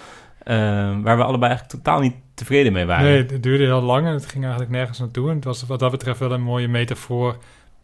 waar 1.03 1.17
we 1.17 1.25
allebei 1.25 1.51
eigenlijk 1.53 1.69
totaal 1.83 2.01
niet 2.01 2.15
tevreden 2.35 2.73
mee 2.73 2.85
waren. 2.85 3.05
Nee, 3.05 3.17
het 3.27 3.43
duurde 3.43 3.65
heel 3.65 3.81
lang 3.83 4.07
en 4.07 4.13
het 4.13 4.27
ging 4.27 4.43
eigenlijk 4.43 4.73
nergens 4.73 4.99
naartoe. 4.99 5.29
En 5.29 5.35
het 5.35 5.45
was 5.45 5.67
wat 5.67 5.79
dat 5.79 5.91
betreft 5.91 6.19
wel 6.19 6.33
een 6.33 6.43
mooie 6.43 6.69
metafoor 6.69 7.37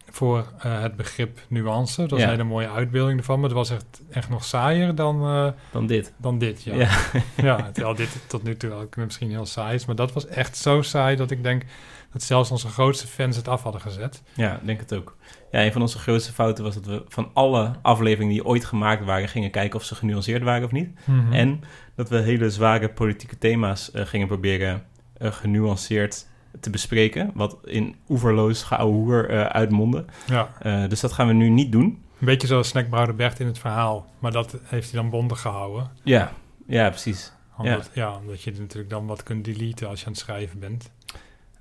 voor 0.09 0.45
eh, 0.59 0.81
het 0.81 0.95
begrip 0.95 1.39
nuance. 1.47 2.01
Dat 2.01 2.09
was 2.09 2.19
Ja. 2.19 2.25
een 2.25 2.31
hele 2.31 2.43
mooie 2.43 2.69
uitbeelding 2.69 3.19
ervan. 3.19 3.35
Maar 3.39 3.49
het 3.49 3.57
was 3.57 3.69
echt, 3.69 4.01
echt 4.11 4.29
nog 4.29 4.43
saaier 4.43 4.95
dan, 4.95 5.21
eh, 5.21 5.47
Dan 5.71 5.87
dit. 5.87 6.13
dan 6.17 6.37
dit. 6.37 6.63
Ja. 6.63 6.75
Ja. 6.75 6.89
Ja. 7.35 7.69
terwijl 7.71 7.95
dit 7.95 8.17
tot 8.27 8.43
nu 8.43 8.57
toe 8.57 8.69
wel 8.69 8.87
misschien 9.05 9.29
heel 9.29 9.45
saai 9.45 9.75
is. 9.75 9.85
Maar 9.85 9.95
dat 9.95 10.13
was 10.13 10.27
echt 10.27 10.57
zo 10.57 10.81
saai 10.81 11.15
dat 11.15 11.31
ik 11.31 11.43
denk 11.43 11.63
dat 12.11 12.23
zelfs 12.23 12.51
onze 12.51 12.67
grootste 12.67 13.07
fans 13.07 13.35
het 13.35 13.47
af 13.47 13.63
hadden 13.63 13.81
gezet. 13.81 14.21
Ja, 14.33 14.53
ik 14.53 14.65
denk 14.65 14.79
het 14.79 14.93
ook. 14.93 15.17
Ja, 15.51 15.63
een 15.63 15.71
van 15.71 15.81
onze 15.81 15.99
grootste 15.99 16.33
fouten 16.33 16.63
was 16.63 16.75
dat 16.75 16.85
we 16.85 17.03
van 17.07 17.29
alle 17.33 17.71
afleveringen 17.81 18.33
die 18.33 18.45
ooit 18.45 18.65
gemaakt 18.65 19.05
waren, 19.05 19.29
gingen 19.29 19.51
kijken 19.51 19.79
of 19.79 19.85
ze 19.85 19.95
genuanceerd 19.95 20.43
waren 20.43 20.63
of 20.63 20.71
niet. 20.71 20.89
Mhm. 21.05 21.33
En 21.33 21.63
dat 21.95 22.09
we 22.09 22.17
hele 22.17 22.49
zware 22.49 22.89
politieke 22.89 23.37
thema's 23.37 23.91
eh, 23.91 24.05
gingen 24.05 24.27
proberen 24.27 24.83
eh, 25.17 25.31
genuanceerd 25.31 26.27
te 26.59 26.69
bespreken. 26.69 27.31
Wat 27.33 27.57
in 27.63 27.95
oeverloos 28.09 28.63
geouwehoer 28.63 29.29
eh 29.29 29.45
uitmondde. 29.45 30.05
Ja, 30.25 30.87
dus 30.87 30.99
dat 30.99 31.11
gaan 31.11 31.27
we 31.27 31.33
nu 31.33 31.49
niet 31.49 31.71
doen. 31.71 31.83
een 31.83 32.25
beetje 32.25 32.47
zoals 32.47 32.67
Snackbrouwer 32.67 33.15
Bert 33.15 33.39
in 33.39 33.45
het 33.45 33.59
verhaal. 33.59 34.05
Maar 34.19 34.31
dat 34.31 34.57
heeft 34.63 34.91
hij 34.91 35.01
dan 35.01 35.09
bondig 35.09 35.41
gehouden. 35.41 35.89
Ja, 36.03 36.31
ja 36.67 36.89
precies. 36.89 37.31
Omdat, 37.57 37.89
ja. 37.93 38.15
omdat 38.15 38.41
je 38.41 38.51
natuurlijk 38.57 38.89
dan 38.89 39.05
wat 39.05 39.23
kunt 39.23 39.45
deleten 39.45 39.87
als 39.87 39.99
je 39.99 40.05
aan 40.05 40.11
het 40.11 40.21
schrijven 40.21 40.59
bent. 40.59 40.91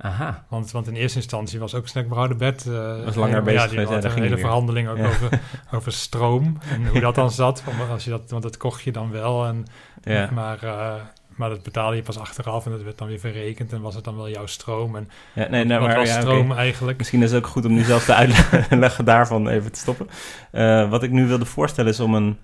Aha. 0.02 0.44
Want, 0.48 0.70
want 0.70 0.86
in 0.88 0.94
eerste 0.94 1.18
instantie 1.18 1.58
was 1.58 1.74
ook 1.74 1.88
Snackbrouwer 1.88 2.36
Bert... 2.36 2.66
eh, 2.66 3.04
Was 3.04 3.14
langer 3.14 3.42
bezig 3.42 3.60
ja, 3.62 3.68
die 3.68 3.78
geweest, 3.78 4.04
had 4.04 4.16
een 4.16 4.22
hele 4.22 4.38
verhandeling 4.38 4.88
ook 4.88 4.96
Ja. 4.96 5.06
over, 5.06 5.40
over 5.74 5.92
stroom. 5.92 6.58
En 6.70 6.86
hoe 6.86 7.00
dat 7.00 7.14
dan 7.14 7.30
zat. 7.30 7.62
Want, 7.64 7.90
als 7.90 8.04
je 8.04 8.10
dat, 8.10 8.22
want 8.30 8.42
dat 8.42 8.56
kocht 8.56 8.82
je 8.82 8.92
dan 8.92 9.10
wel. 9.10 9.46
En, 9.46 9.66
Ja, 10.02 10.28
maar, 10.32 10.62
eh, 10.62 10.94
maar 11.36 11.48
dat 11.48 11.62
betaalde 11.62 11.96
je 11.96 12.02
pas 12.02 12.18
achteraf. 12.18 12.64
En 12.64 12.70
dat 12.70 12.82
werd 12.82 12.98
dan 12.98 13.08
weer 13.08 13.18
verrekend. 13.18 13.72
En 13.72 13.80
was 13.80 13.94
het 13.94 14.04
dan 14.04 14.16
wel 14.16 14.28
jouw 14.30 14.46
stroom. 14.46 14.96
En 14.96 15.08
ja 15.34 15.48
nee, 15.48 15.64
nee, 15.64 15.78
wat 15.78 15.86
maar 15.88 15.96
was 15.96 16.08
ja, 16.08 16.20
stroom 16.20 16.52
eigenlijk? 16.52 16.98
Misschien 16.98 17.22
is 17.22 17.32
het 17.32 17.44
ook 17.44 17.50
goed 17.50 17.64
om 17.64 17.72
nu 17.72 17.82
zelf 17.82 18.04
de 18.04 18.14
uitleggen 18.14 19.04
daarvan 19.14 19.48
even 19.48 19.72
te 19.72 19.78
stoppen. 19.78 20.08
Eh, 20.50 20.90
wat 20.90 21.02
ik 21.02 21.10
nu 21.10 21.26
wilde 21.26 21.44
voorstellen 21.44 21.90
is 21.90 22.00
om 22.00 22.14
een 22.14 22.36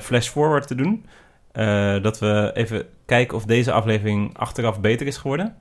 flash 0.00 0.28
forward 0.28 0.66
te 0.66 0.74
doen. 0.74 1.06
Dat 2.02 2.18
we 2.18 2.50
even 2.54 2.86
kijken 3.06 3.36
of 3.36 3.44
deze 3.44 3.72
aflevering 3.72 4.38
achteraf 4.38 4.80
beter 4.80 5.06
is 5.06 5.16
geworden. 5.16 5.56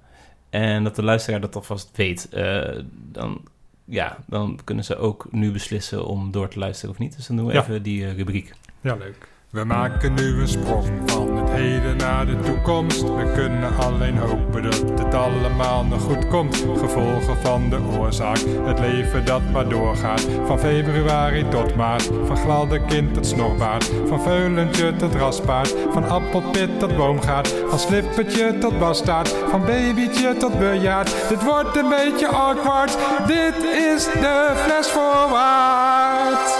En 0.51 0.83
dat 0.83 0.95
de 0.95 1.03
luisteraar 1.03 1.41
dat 1.41 1.55
alvast 1.55 1.89
weet. 1.95 2.29
Eh, 2.29 2.79
dan, 3.11 3.41
ja, 3.85 4.17
dan 4.27 4.59
kunnen 4.63 4.83
ze 4.83 4.95
ook 4.97 5.27
nu 5.31 5.51
beslissen 5.51 6.05
om 6.05 6.31
door 6.31 6.47
te 6.49 6.59
luisteren 6.59 6.91
of 6.91 6.99
niet. 6.99 7.15
Dus 7.15 7.27
dan 7.27 7.35
doen 7.37 7.45
we 7.45 7.53
Ja. 7.53 7.61
even 7.61 7.83
die 7.83 8.05
eh, 8.05 8.15
rubriek. 8.15 8.53
Ja, 8.81 8.95
leuk. 8.95 9.27
We 9.51 9.63
maken 9.63 10.13
nu 10.13 10.41
een 10.41 10.47
sprong 10.47 10.87
van 11.05 11.37
het 11.37 11.49
heden 11.49 11.97
naar 11.97 12.25
de 12.25 12.39
toekomst. 12.39 13.01
We 13.01 13.31
kunnen 13.35 13.77
alleen 13.77 14.17
hopen 14.17 14.63
dat 14.63 14.83
het 14.99 15.13
allemaal 15.13 15.85
nog 15.85 16.01
goed 16.01 16.27
komt. 16.27 16.65
Gevolgen 16.77 17.37
van 17.37 17.69
de 17.69 17.79
oorzaak, 17.99 18.37
het 18.65 18.79
leven 18.79 19.25
dat 19.25 19.41
maar 19.51 19.69
doorgaat. 19.69 20.27
Van 20.45 20.59
februari 20.59 21.47
tot 21.49 21.75
maart, 21.75 22.09
van 22.25 22.37
gladde 22.37 22.85
kind 22.85 23.13
tot 23.13 23.25
snorbaard. 23.25 23.91
Van 24.07 24.21
veulentje 24.21 24.95
tot 24.95 25.15
raspaard, 25.15 25.75
van 25.89 26.09
appelpit 26.09 26.79
tot 26.79 26.97
boomgaard. 26.97 27.47
Van 27.67 27.79
slippertje 27.79 28.57
tot 28.57 28.79
bastaard, 28.79 29.29
van 29.29 29.61
babytje 29.65 30.37
tot 30.37 30.59
bejaard. 30.59 31.29
Dit 31.29 31.43
wordt 31.43 31.77
een 31.77 31.89
beetje 31.89 32.27
awkward, 32.27 32.97
dit 33.27 33.63
is 33.63 34.03
de 34.03 34.51
fles 34.55 34.87
voorwaarts. 34.91 36.55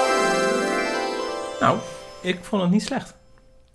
Nou, 1.59 1.77
ik 2.21 2.43
vond 2.43 2.61
het 2.61 2.71
niet 2.71 2.83
slecht. 2.83 3.15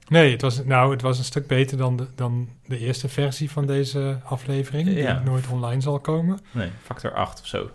Nee, 0.08 0.32
het 0.32 0.40
was, 0.42 0.64
nou, 0.64 0.90
het 0.92 1.02
was 1.02 1.18
een 1.18 1.24
stuk 1.24 1.46
beter 1.46 1.76
dan 1.78 1.96
de, 1.96 2.06
dan 2.14 2.48
de 2.66 2.78
eerste 2.78 3.08
versie 3.08 3.50
van 3.50 3.66
deze 3.66 4.20
aflevering. 4.24 4.86
Die 4.88 4.96
Ja. 4.96 5.22
nooit 5.24 5.48
online 5.48 5.80
zal 5.80 5.98
komen. 6.00 6.38
Nee, 6.52 6.70
factor 6.82 7.14
8 7.14 7.40
of 7.40 7.46
zo. 7.46 7.70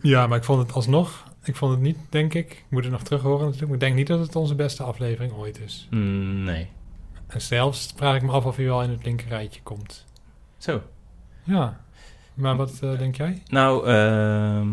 Ja, 0.00 0.26
maar 0.26 0.38
ik 0.38 0.44
vond 0.44 0.62
het 0.62 0.72
alsnog... 0.72 1.28
Ik 1.44 1.56
vond 1.56 1.72
het 1.72 1.80
niet, 1.80 1.96
denk 2.08 2.34
ik... 2.34 2.50
Ik 2.52 2.64
moet 2.68 2.82
het 2.82 2.92
nog 2.92 3.02
terug 3.02 3.22
horen 3.22 3.38
natuurlijk. 3.44 3.64
Maar 3.66 3.74
ik 3.74 3.80
denk 3.80 3.94
niet 3.94 4.06
dat 4.06 4.18
het 4.18 4.36
onze 4.36 4.54
beste 4.54 4.82
aflevering 4.82 5.32
ooit 5.32 5.60
is. 5.60 5.86
Mm, 5.90 6.44
nee. 6.44 6.68
En 7.26 7.40
zelfs 7.40 7.92
vraag 7.96 8.16
ik 8.16 8.22
me 8.22 8.30
af 8.30 8.44
of 8.44 8.56
hij 8.56 8.64
wel 8.64 8.82
in 8.82 8.90
het 8.90 9.04
linkerrijtje 9.04 9.62
komt. 9.62 10.04
Zo. 10.58 10.82
Ja. 11.42 11.80
Maar 12.34 12.56
wat 12.56 12.78
eh, 12.82 12.98
denk 12.98 13.16
jij? 13.16 13.42
Nou, 13.48 13.86
ehm, 13.86 14.68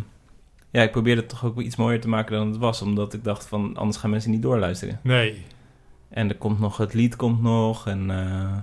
ja, 0.72 0.82
ik 0.82 0.92
probeerde 0.92 1.22
het 1.22 1.30
toch 1.30 1.46
ook 1.46 1.60
iets 1.62 1.76
mooier 1.76 2.02
te 2.02 2.10
maken 2.10 2.38
dan 2.38 2.48
het 2.48 2.58
was. 2.58 2.82
Omdat 2.82 3.14
ik 3.14 3.24
dacht 3.24 3.48
van, 3.48 3.76
anders 3.78 3.98
gaan 3.98 4.10
mensen 4.10 4.32
niet 4.32 4.42
doorluisteren. 4.42 5.00
Nee. 5.04 5.46
En 6.10 6.30
er 6.30 6.36
komt 6.38 6.60
nog, 6.60 6.78
het 6.78 6.94
lied 6.94 7.16
komt 7.16 7.42
nog 7.42 7.88
en 7.88 8.12
eh, 8.12 8.58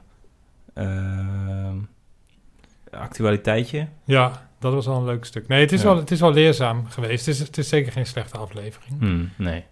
ehm, 0.74 1.76
actualiteitje. 2.90 3.88
Ja, 4.04 4.48
dat 4.58 4.72
was 4.72 4.86
wel 4.86 4.96
een 4.96 5.04
leuk 5.04 5.24
stuk. 5.24 5.48
Nee, 5.48 5.60
het 5.60 5.72
is, 5.72 5.82
Ja. 5.82 5.86
wel, 5.88 5.96
het 5.96 6.10
is 6.10 6.20
wel 6.20 6.32
leerzaam 6.32 6.86
geweest. 6.86 7.26
Het 7.26 7.34
is, 7.34 7.40
het 7.40 7.58
is 7.58 7.68
zeker 7.68 7.92
geen 7.92 8.06
slechte 8.06 8.38
aflevering. 8.38 8.98
Hmm, 8.98 9.30
nee. 9.36 9.64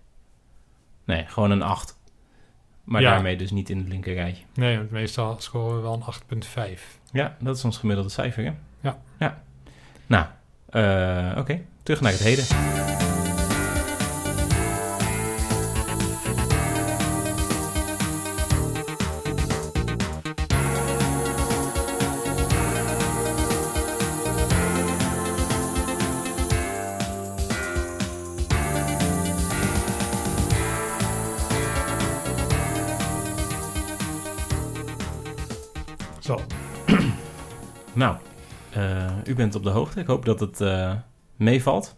Nee, 1.05 1.25
gewoon 1.27 1.51
een 1.51 1.63
8. 1.63 2.01
Maar 2.85 3.01
Ja. 3.01 3.11
daarmee 3.11 3.37
dus 3.37 3.51
niet 3.51 3.71
in 3.71 3.79
het 3.79 3.89
linker 3.89 4.15
rijtje. 4.15 4.45
Nee, 4.55 4.77
want 4.77 4.91
meestal 4.91 5.37
scoren 5.41 5.77
we 5.77 5.83
wel 5.83 5.93
een 5.95 6.03
8,5. 6.03 6.99
Ja, 7.13 7.37
dat 7.41 7.57
is 7.57 7.65
ons 7.65 7.79
gemiddelde 7.79 8.11
cijfer, 8.11 8.45
hè? 8.45 8.53
Ja. 8.81 8.99
Ja. 9.19 9.43
Nou, 10.07 10.27
eh, 10.69 11.39
oké. 11.39 11.61
Terug 11.83 12.01
naar 12.01 12.13
het 12.13 12.21
heden. 12.21 12.45
Zo. 36.21 36.41
Nou, 37.95 38.17
eh, 38.71 39.11
u 39.25 39.35
bent 39.35 39.55
op 39.55 39.63
de 39.63 39.71
hoogte. 39.71 40.01
Ik 40.01 40.07
hoop 40.07 40.25
dat 40.25 40.41
het 40.41 40.61
eh, 40.61 40.93
meevalt. 41.37 41.97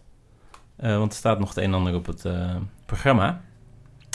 Eh, 0.75 0.97
want 0.97 1.11
er 1.11 1.17
staat 1.17 1.39
nog 1.39 1.49
het 1.49 1.57
een 1.57 1.63
en 1.63 1.73
ander 1.73 1.95
op 1.95 2.05
het 2.05 2.25
eh, 2.25 2.55
programma. 2.85 3.41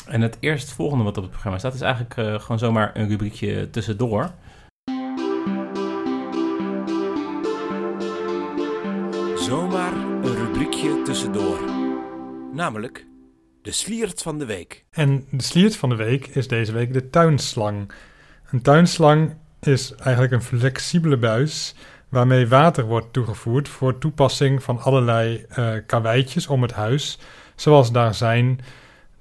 En 0.07 0.21
het 0.21 0.37
eerstvolgende 0.41 1.05
wat 1.05 1.17
op 1.17 1.23
het 1.23 1.33
programma 1.33 1.59
staat... 1.59 1.75
is 1.75 1.81
eigenlijk 1.81 2.17
eh, 2.17 2.41
gewoon 2.41 2.59
zomaar 2.59 2.97
een 2.97 3.09
rubriekje 3.09 3.71
tussendoor. 3.71 4.31
Zomaar 9.37 9.93
een 9.93 10.35
rubriekje 10.35 11.03
tussendoor. 11.03 11.61
Namelijk 12.53 13.07
de 13.63 13.73
sliert 13.73 14.23
van 14.23 14.39
de 14.39 14.45
week. 14.45 14.85
En 14.91 15.27
de 15.31 15.43
sliert 15.43 15.77
van 15.77 15.89
de 15.89 15.95
week 15.95 16.27
is 16.27 16.49
deze 16.49 16.73
week 16.73 16.93
de 16.93 17.11
tuinslang. 17.11 17.93
Een 18.51 18.63
tuinslang 18.63 19.37
is 19.61 19.95
eigenlijk 19.95 20.33
een 20.33 20.43
flexibele 20.43 21.17
buis 21.17 21.75
waarmee 22.11 22.49
water 22.49 22.85
wordt 22.85 23.13
toegevoerd 23.13 23.69
voor 23.69 23.99
toepassing 23.99 24.63
van 24.63 24.79
allerlei 24.79 25.45
eh 25.49 25.73
karweitjes 25.87 26.47
om 26.47 26.63
het 26.63 26.73
huis, 26.73 27.19
zoals 27.55 27.93
daar 27.93 28.15
zijn 28.15 28.61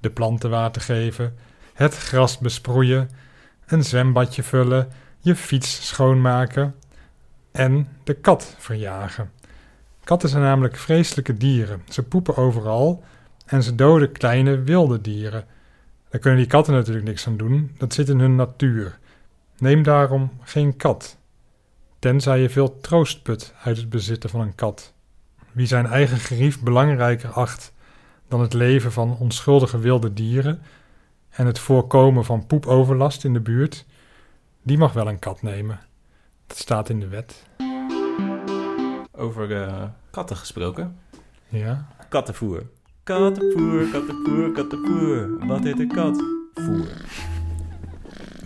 de 0.00 0.10
planten 0.10 0.50
water 0.50 0.82
geven, 0.82 1.34
het 1.74 1.96
gras 1.96 2.38
besproeien, 2.38 3.10
een 3.66 3.84
zwembadje 3.84 4.42
vullen, 4.42 4.88
je 5.20 5.36
fiets 5.36 5.86
schoonmaken 5.86 6.74
en 7.52 7.88
de 8.04 8.14
kat 8.14 8.54
verjagen. 8.58 9.30
Katten 10.04 10.28
zijn 10.28 10.42
namelijk 10.42 10.76
vreselijke 10.76 11.36
dieren. 11.36 11.82
Ze 11.88 12.02
poepen 12.02 12.36
overal 12.36 13.04
en 13.46 13.62
ze 13.62 13.74
doden 13.74 14.12
kleine 14.12 14.62
wilde 14.62 15.00
dieren. 15.00 15.44
Daar 16.08 16.20
kunnen 16.20 16.38
die 16.40 16.48
katten 16.48 16.74
natuurlijk 16.74 17.06
niks 17.06 17.26
aan 17.26 17.36
doen, 17.36 17.74
dat 17.78 17.94
zit 17.94 18.08
in 18.08 18.18
hun 18.20 18.36
natuur. 18.36 18.98
Neem 19.58 19.82
daarom 19.82 20.30
geen 20.42 20.76
kat. 20.76 21.18
Tenzij 22.00 22.40
je 22.40 22.50
veel 22.50 22.80
troost 22.80 23.22
put 23.22 23.54
uit 23.62 23.76
het 23.76 23.90
bezitten 23.90 24.30
van 24.30 24.40
een 24.40 24.54
kat. 24.54 24.92
Wie 25.52 25.66
zijn 25.66 25.86
eigen 25.86 26.18
gerief 26.18 26.60
belangrijker 26.60 27.30
acht 27.30 27.72
dan 28.28 28.40
het 28.40 28.52
leven 28.52 28.92
van 28.92 29.16
onschuldige 29.18 29.78
wilde 29.78 30.12
dieren 30.12 30.62
en 31.30 31.46
het 31.46 31.58
voorkomen 31.58 32.24
van 32.24 32.46
poepoverlast 32.46 33.24
in 33.24 33.32
de 33.32 33.40
buurt, 33.40 33.86
die 34.62 34.78
mag 34.78 34.92
wel 34.92 35.08
een 35.08 35.18
kat 35.18 35.42
nemen. 35.42 35.80
Dat 36.46 36.56
staat 36.56 36.88
in 36.88 37.00
de 37.00 37.08
wet. 37.08 37.46
Over 39.12 39.62
eh, 39.62 39.84
katten 40.10 40.36
gesproken. 40.36 40.98
Ja. 41.48 41.86
Kattenvoer. 42.08 42.66
Kattenvoer, 43.02 43.88
kattenvoer, 43.92 44.52
kattenvoer. 44.52 45.46
Wat 45.46 45.62
heet 45.62 45.78
een 45.78 45.92
kat? 45.92 46.22
Voer. 46.54 46.88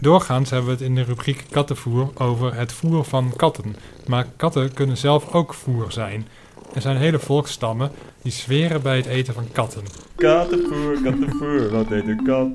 Doorgaans 0.05 0.51
hebben 0.51 0.69
we 0.69 0.75
het 0.77 0.85
in 0.85 0.95
de 0.95 1.03
rubriek 1.03 1.45
kattenvoer 1.51 2.11
over 2.15 2.55
het 2.55 2.73
voer 2.73 3.05
van 3.05 3.33
katten. 3.37 3.77
Maar 4.07 4.27
katten 4.37 4.73
kunnen 4.75 4.97
zelf 4.97 5.33
ook 5.33 5.55
voer 5.55 5.93
zijn. 5.93 6.27
Er 6.75 6.81
zijn 6.81 6.97
hele 6.97 7.19
volksstammen 7.19 7.91
die 8.23 8.33
zweren 8.33 8.83
bij 8.83 8.97
het 8.97 9.07
eten 9.07 9.35
van 9.35 9.47
katten. 9.53 9.83
Kattenvoer, 10.17 11.01
kattenvoer. 11.03 11.71
Wat 11.71 11.89
heet 11.89 12.09
een 12.09 12.25
kat? 12.25 12.49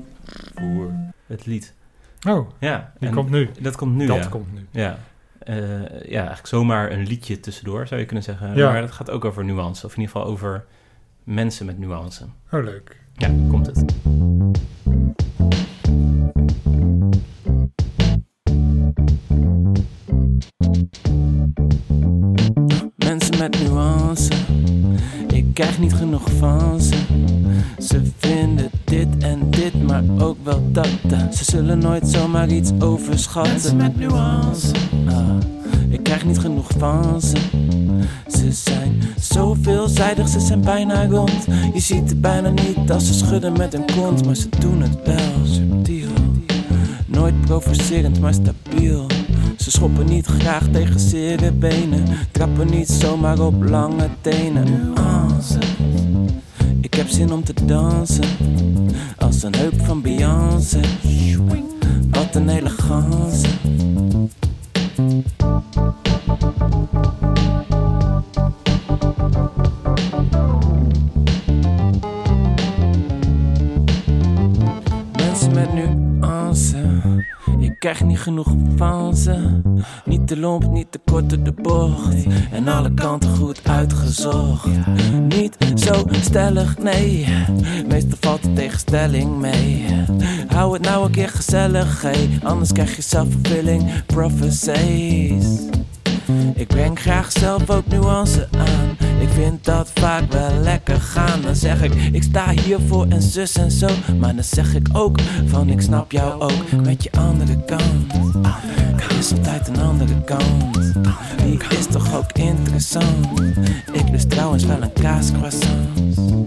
Voer. 0.54 0.92
Het 1.26 1.46
lied. 1.46 1.74
Oh, 2.28 2.50
Ja. 2.58 2.92
die 2.98 3.08
en 3.08 3.14
komt 3.14 3.30
nu. 3.30 3.50
Dat 3.60 3.76
komt 3.76 3.96
nu, 3.96 4.06
dat 4.06 4.16
ja. 4.16 4.28
komt 4.28 4.52
nu. 4.52 4.66
Ja. 4.70 4.98
Eh, 5.38 5.56
ja, 5.90 6.18
eigenlijk 6.18 6.46
zomaar 6.46 6.92
een 6.92 7.06
liedje 7.06 7.40
tussendoor, 7.40 7.86
zou 7.86 8.00
je 8.00 8.06
kunnen 8.06 8.24
zeggen. 8.24 8.54
Ja. 8.56 8.72
Maar 8.72 8.82
het 8.82 8.92
gaat 8.92 9.10
ook 9.10 9.24
over 9.24 9.44
nuance. 9.44 9.86
Of 9.86 9.94
in 9.94 10.00
ieder 10.00 10.16
geval 10.16 10.30
over 10.32 10.64
mensen 11.24 11.66
met 11.66 11.78
nuance. 11.78 12.24
Oh, 12.50 12.64
leuk. 12.64 13.00
Ja, 13.14 13.28
komt 13.48 13.66
het. 13.66 13.84
Ook 30.20 30.36
wel 30.42 30.62
dat. 30.72 30.88
eh. 31.10 31.18
Ze 31.32 31.44
zullen 31.44 31.78
nooit 31.78 32.08
zomaar 32.08 32.48
iets 32.48 32.70
overschatten. 32.78 33.52
Mensen 33.52 33.76
met 33.76 33.96
nuance, 33.98 34.72
ah, 35.08 35.36
ik 35.88 36.02
krijg 36.02 36.24
niet 36.24 36.38
genoeg 36.38 36.68
van 36.78 37.20
ze. 37.20 37.36
Ze 38.28 38.52
zijn 38.52 39.02
zo 39.20 39.56
veelzijdig, 39.62 40.28
ze 40.28 40.40
zijn 40.40 40.60
bijna 40.60 41.06
rond. 41.06 41.46
Je 41.74 41.80
ziet 41.80 42.08
het 42.08 42.20
bijna 42.20 42.48
niet 42.48 42.90
als 42.90 43.06
ze 43.06 43.14
schudden 43.14 43.52
met 43.52 43.72
hun 43.72 43.84
kont, 43.96 44.24
maar 44.26 44.36
ze 44.36 44.48
doen 44.58 44.80
het 44.82 44.98
wel 45.04 45.44
subtiel. 45.44 46.08
Nooit 47.06 47.40
provocerend, 47.40 48.20
maar 48.20 48.34
stabiel. 48.34 49.06
Ze 49.58 49.70
schoppen 49.70 50.06
niet 50.06 50.26
graag 50.26 50.68
tegen 50.72 51.00
zere 51.00 51.52
benen. 51.52 52.04
Trappen 52.30 52.70
niet 52.70 52.88
zomaar 52.88 53.38
op 53.40 53.62
lange 53.62 54.08
tenen. 54.20 54.64
Nuance. 54.64 55.58
Heb 57.00 57.08
zin 57.08 57.32
om 57.32 57.44
te 57.44 57.54
dansen. 57.64 58.24
Als 59.18 59.42
een 59.42 59.54
heup 59.54 59.84
van 59.84 60.02
Beyoncé. 60.02 60.80
Wat 62.10 62.34
een 62.34 62.48
elegance. 62.48 63.46
Krijg 77.80 78.04
niet 78.04 78.20
genoeg 78.20 78.54
van 78.76 79.16
ze. 79.16 79.60
Niet 80.04 80.26
te 80.26 80.38
lomp, 80.38 80.70
niet 80.70 80.92
te 80.92 81.00
kort 81.04 81.30
de 81.30 81.52
bocht. 81.52 82.26
En 82.50 82.68
alle 82.68 82.94
kanten 82.94 83.36
goed 83.36 83.60
uitgezocht. 83.64 84.68
Niet 85.28 85.56
zo 85.74 86.04
stellig, 86.10 86.78
nee. 86.78 87.26
Meestal 87.88 88.18
valt 88.20 88.42
de 88.42 88.52
tegenstelling 88.52 89.38
mee. 89.38 89.84
Hou 90.48 90.72
het 90.72 90.82
nou 90.82 91.04
een 91.04 91.10
keer 91.10 91.28
gezellig, 91.28 92.02
hey. 92.02 92.38
Anders 92.42 92.72
krijg 92.72 92.96
je 92.96 93.02
zelfvervulling 93.02 94.04
prophecies. 94.06 95.60
Ik 96.54 96.66
breng 96.66 96.98
graag 96.98 97.32
zelf 97.32 97.70
ook 97.70 97.86
nuance 97.86 98.48
aan. 98.50 99.09
Ik 99.20 99.28
vind 99.28 99.64
dat 99.64 99.90
vaak 99.94 100.32
wel 100.32 100.50
lekker 100.62 101.00
gaan. 101.00 101.40
Dan 101.42 101.56
zeg 101.56 101.82
ik, 101.82 101.94
ik 101.94 102.22
sta 102.22 102.50
hiervoor 102.50 103.06
en 103.08 103.22
zus 103.22 103.54
en 103.54 103.70
zo. 103.70 103.88
Maar 104.18 104.34
dan 104.34 104.44
zeg 104.44 104.74
ik 104.74 104.88
ook 104.92 105.20
van, 105.46 105.68
ik 105.68 105.80
snap 105.80 106.12
jou 106.12 106.40
ook 106.40 106.72
met 106.84 107.02
je 107.02 107.10
andere 107.12 107.64
kant. 107.64 108.12
Er 108.96 109.18
is 109.18 109.32
altijd 109.32 109.68
een 109.68 109.80
andere 109.80 110.24
kant. 110.24 110.74
Die 111.44 111.58
is 111.78 111.86
toch 111.86 112.16
ook 112.16 112.32
interessant. 112.32 113.40
Ik 113.92 114.08
lust 114.10 114.30
trouwens 114.30 114.64
wel 114.64 114.82
een 114.82 114.92
kaascroissant. 114.92 116.39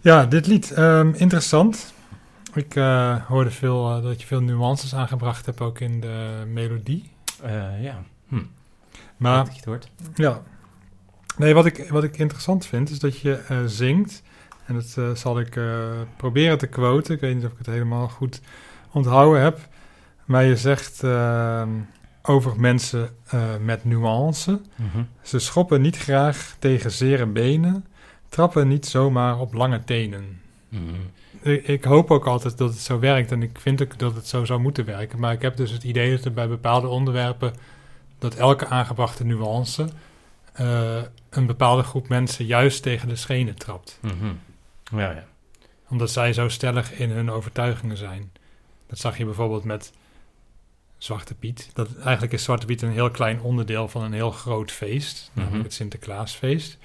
Ja, 0.00 0.26
dit 0.26 0.46
lied. 0.46 0.72
ehm, 0.72 1.12
interessant. 1.14 1.92
Ik 2.54 2.76
eh, 2.76 3.16
hoorde 3.26 3.50
veel 3.50 3.96
eh, 3.96 4.02
dat 4.02 4.20
je 4.20 4.26
veel 4.26 4.40
nuances 4.40 4.94
aangebracht 4.94 5.46
hebt 5.46 5.60
ook 5.60 5.80
in 5.80 6.00
de 6.00 6.44
melodie. 6.52 7.10
Eh, 7.42 7.82
ja, 7.82 8.02
hm. 8.28 8.42
Maar 9.16 9.44
dat 9.44 9.52
je 9.52 9.56
het 9.56 9.64
hoort. 9.64 9.90
Ja. 10.14 10.40
Nee, 11.36 11.54
wat 11.54 11.66
ik, 11.66 11.86
wat 11.90 12.04
ik 12.04 12.18
interessant 12.18 12.66
vind 12.66 12.90
is 12.90 12.98
dat 12.98 13.18
je 13.20 13.62
zingt. 13.66 14.22
En 14.66 14.74
dat 14.74 15.18
zal 15.18 15.40
ik 15.40 15.60
proberen 16.16 16.58
te 16.58 16.66
quoten. 16.66 17.14
Ik 17.14 17.20
weet 17.20 17.34
niet 17.34 17.44
of 17.44 17.52
ik 17.52 17.58
het 17.58 17.66
helemaal 17.66 18.08
goed 18.08 18.40
onthouden 18.92 19.42
heb. 19.42 19.58
Maar 20.24 20.44
je 20.44 20.56
zegt 20.56 21.02
ehm, 21.02 21.68
over 22.22 22.60
mensen 22.60 23.08
met 23.60 23.84
nuance. 23.84 24.60
Mhm. 24.76 25.02
Ze 25.22 25.38
schoppen 25.38 25.80
niet 25.80 25.96
graag 25.96 26.56
tegen 26.58 26.90
zere 26.90 27.26
benen. 27.26 27.84
Trappen 28.30 28.68
niet 28.68 28.86
zomaar 28.86 29.38
op 29.38 29.52
lange 29.54 29.84
tenen. 29.84 30.40
Mhm. 30.68 30.94
Ik, 31.42 31.66
ik 31.66 31.84
hoop 31.84 32.10
ook 32.10 32.26
altijd 32.26 32.58
dat 32.58 32.70
het 32.70 32.78
zo 32.78 32.98
werkt. 32.98 33.32
En 33.32 33.42
ik 33.42 33.58
vind 33.60 33.82
ook 33.82 33.98
dat 33.98 34.14
het 34.14 34.26
zo 34.26 34.44
zou 34.44 34.60
moeten 34.60 34.84
werken. 34.84 35.18
Maar 35.20 35.32
ik 35.32 35.42
heb 35.42 35.56
dus 35.56 35.70
het 35.70 35.84
idee 35.84 36.16
dat 36.16 36.24
er 36.24 36.32
bij 36.32 36.48
bepaalde 36.48 36.86
onderwerpen... 36.88 37.54
dat 38.18 38.34
elke 38.34 38.66
aangebrachte 38.66 39.24
nuance... 39.24 39.88
eh, 40.52 41.02
een 41.30 41.46
bepaalde 41.46 41.82
groep 41.82 42.08
mensen 42.08 42.44
juist 42.46 42.82
tegen 42.82 43.08
de 43.08 43.16
schenen 43.16 43.54
trapt. 43.56 43.98
Mhm. 44.00 44.32
Ja, 44.98 45.10
ja. 45.10 45.24
Omdat 45.88 46.10
zij 46.10 46.32
zo 46.32 46.48
stellig 46.48 46.92
in 46.92 47.10
hun 47.10 47.30
overtuigingen 47.30 47.96
zijn. 47.96 48.32
Dat 48.86 48.98
zag 48.98 49.18
je 49.18 49.24
bijvoorbeeld 49.24 49.64
met 49.64 49.92
Zwarte 50.98 51.34
Piet. 51.34 51.70
Dat, 51.72 51.96
eigenlijk 51.96 52.32
is 52.32 52.44
Zwarte 52.44 52.66
Piet 52.66 52.82
een 52.82 52.90
heel 52.92 53.10
klein 53.10 53.40
onderdeel 53.40 53.88
van 53.88 54.02
een 54.02 54.12
heel 54.12 54.30
groot 54.30 54.70
feest. 54.70 55.30
Namelijk 55.32 55.56
Mhm. 55.56 55.64
het 55.66 55.74
Sinterklaasfeest. 55.74 56.78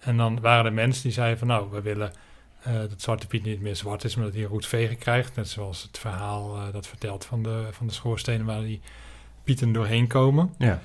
En 0.00 0.16
dan 0.16 0.40
waren 0.40 0.64
er 0.64 0.72
mensen 0.72 1.02
die 1.02 1.12
zeiden 1.12 1.38
van 1.38 1.46
nou, 1.48 1.70
we 1.70 1.80
willen 1.80 2.12
eh, 2.62 2.72
dat 2.72 3.02
Zwarte 3.02 3.26
Piet 3.26 3.44
niet 3.44 3.60
meer 3.60 3.76
zwart 3.76 4.04
is, 4.04 4.14
maar 4.14 4.24
dat 4.24 4.34
hij 4.34 4.42
een 4.42 4.48
roetvegen 4.48 4.98
krijgt. 4.98 5.36
Net 5.36 5.48
zoals 5.48 5.82
het 5.82 5.98
verhaal 5.98 6.56
eh, 6.56 6.72
dat 6.72 6.86
vertelt 6.86 7.24
van 7.24 7.42
de, 7.42 7.68
van 7.70 7.86
de 7.86 7.92
schoorstenen 7.92 8.46
waar 8.46 8.62
die 8.62 8.80
pieten 9.44 9.72
doorheen 9.72 10.06
komen. 10.06 10.54
Ja, 10.58 10.80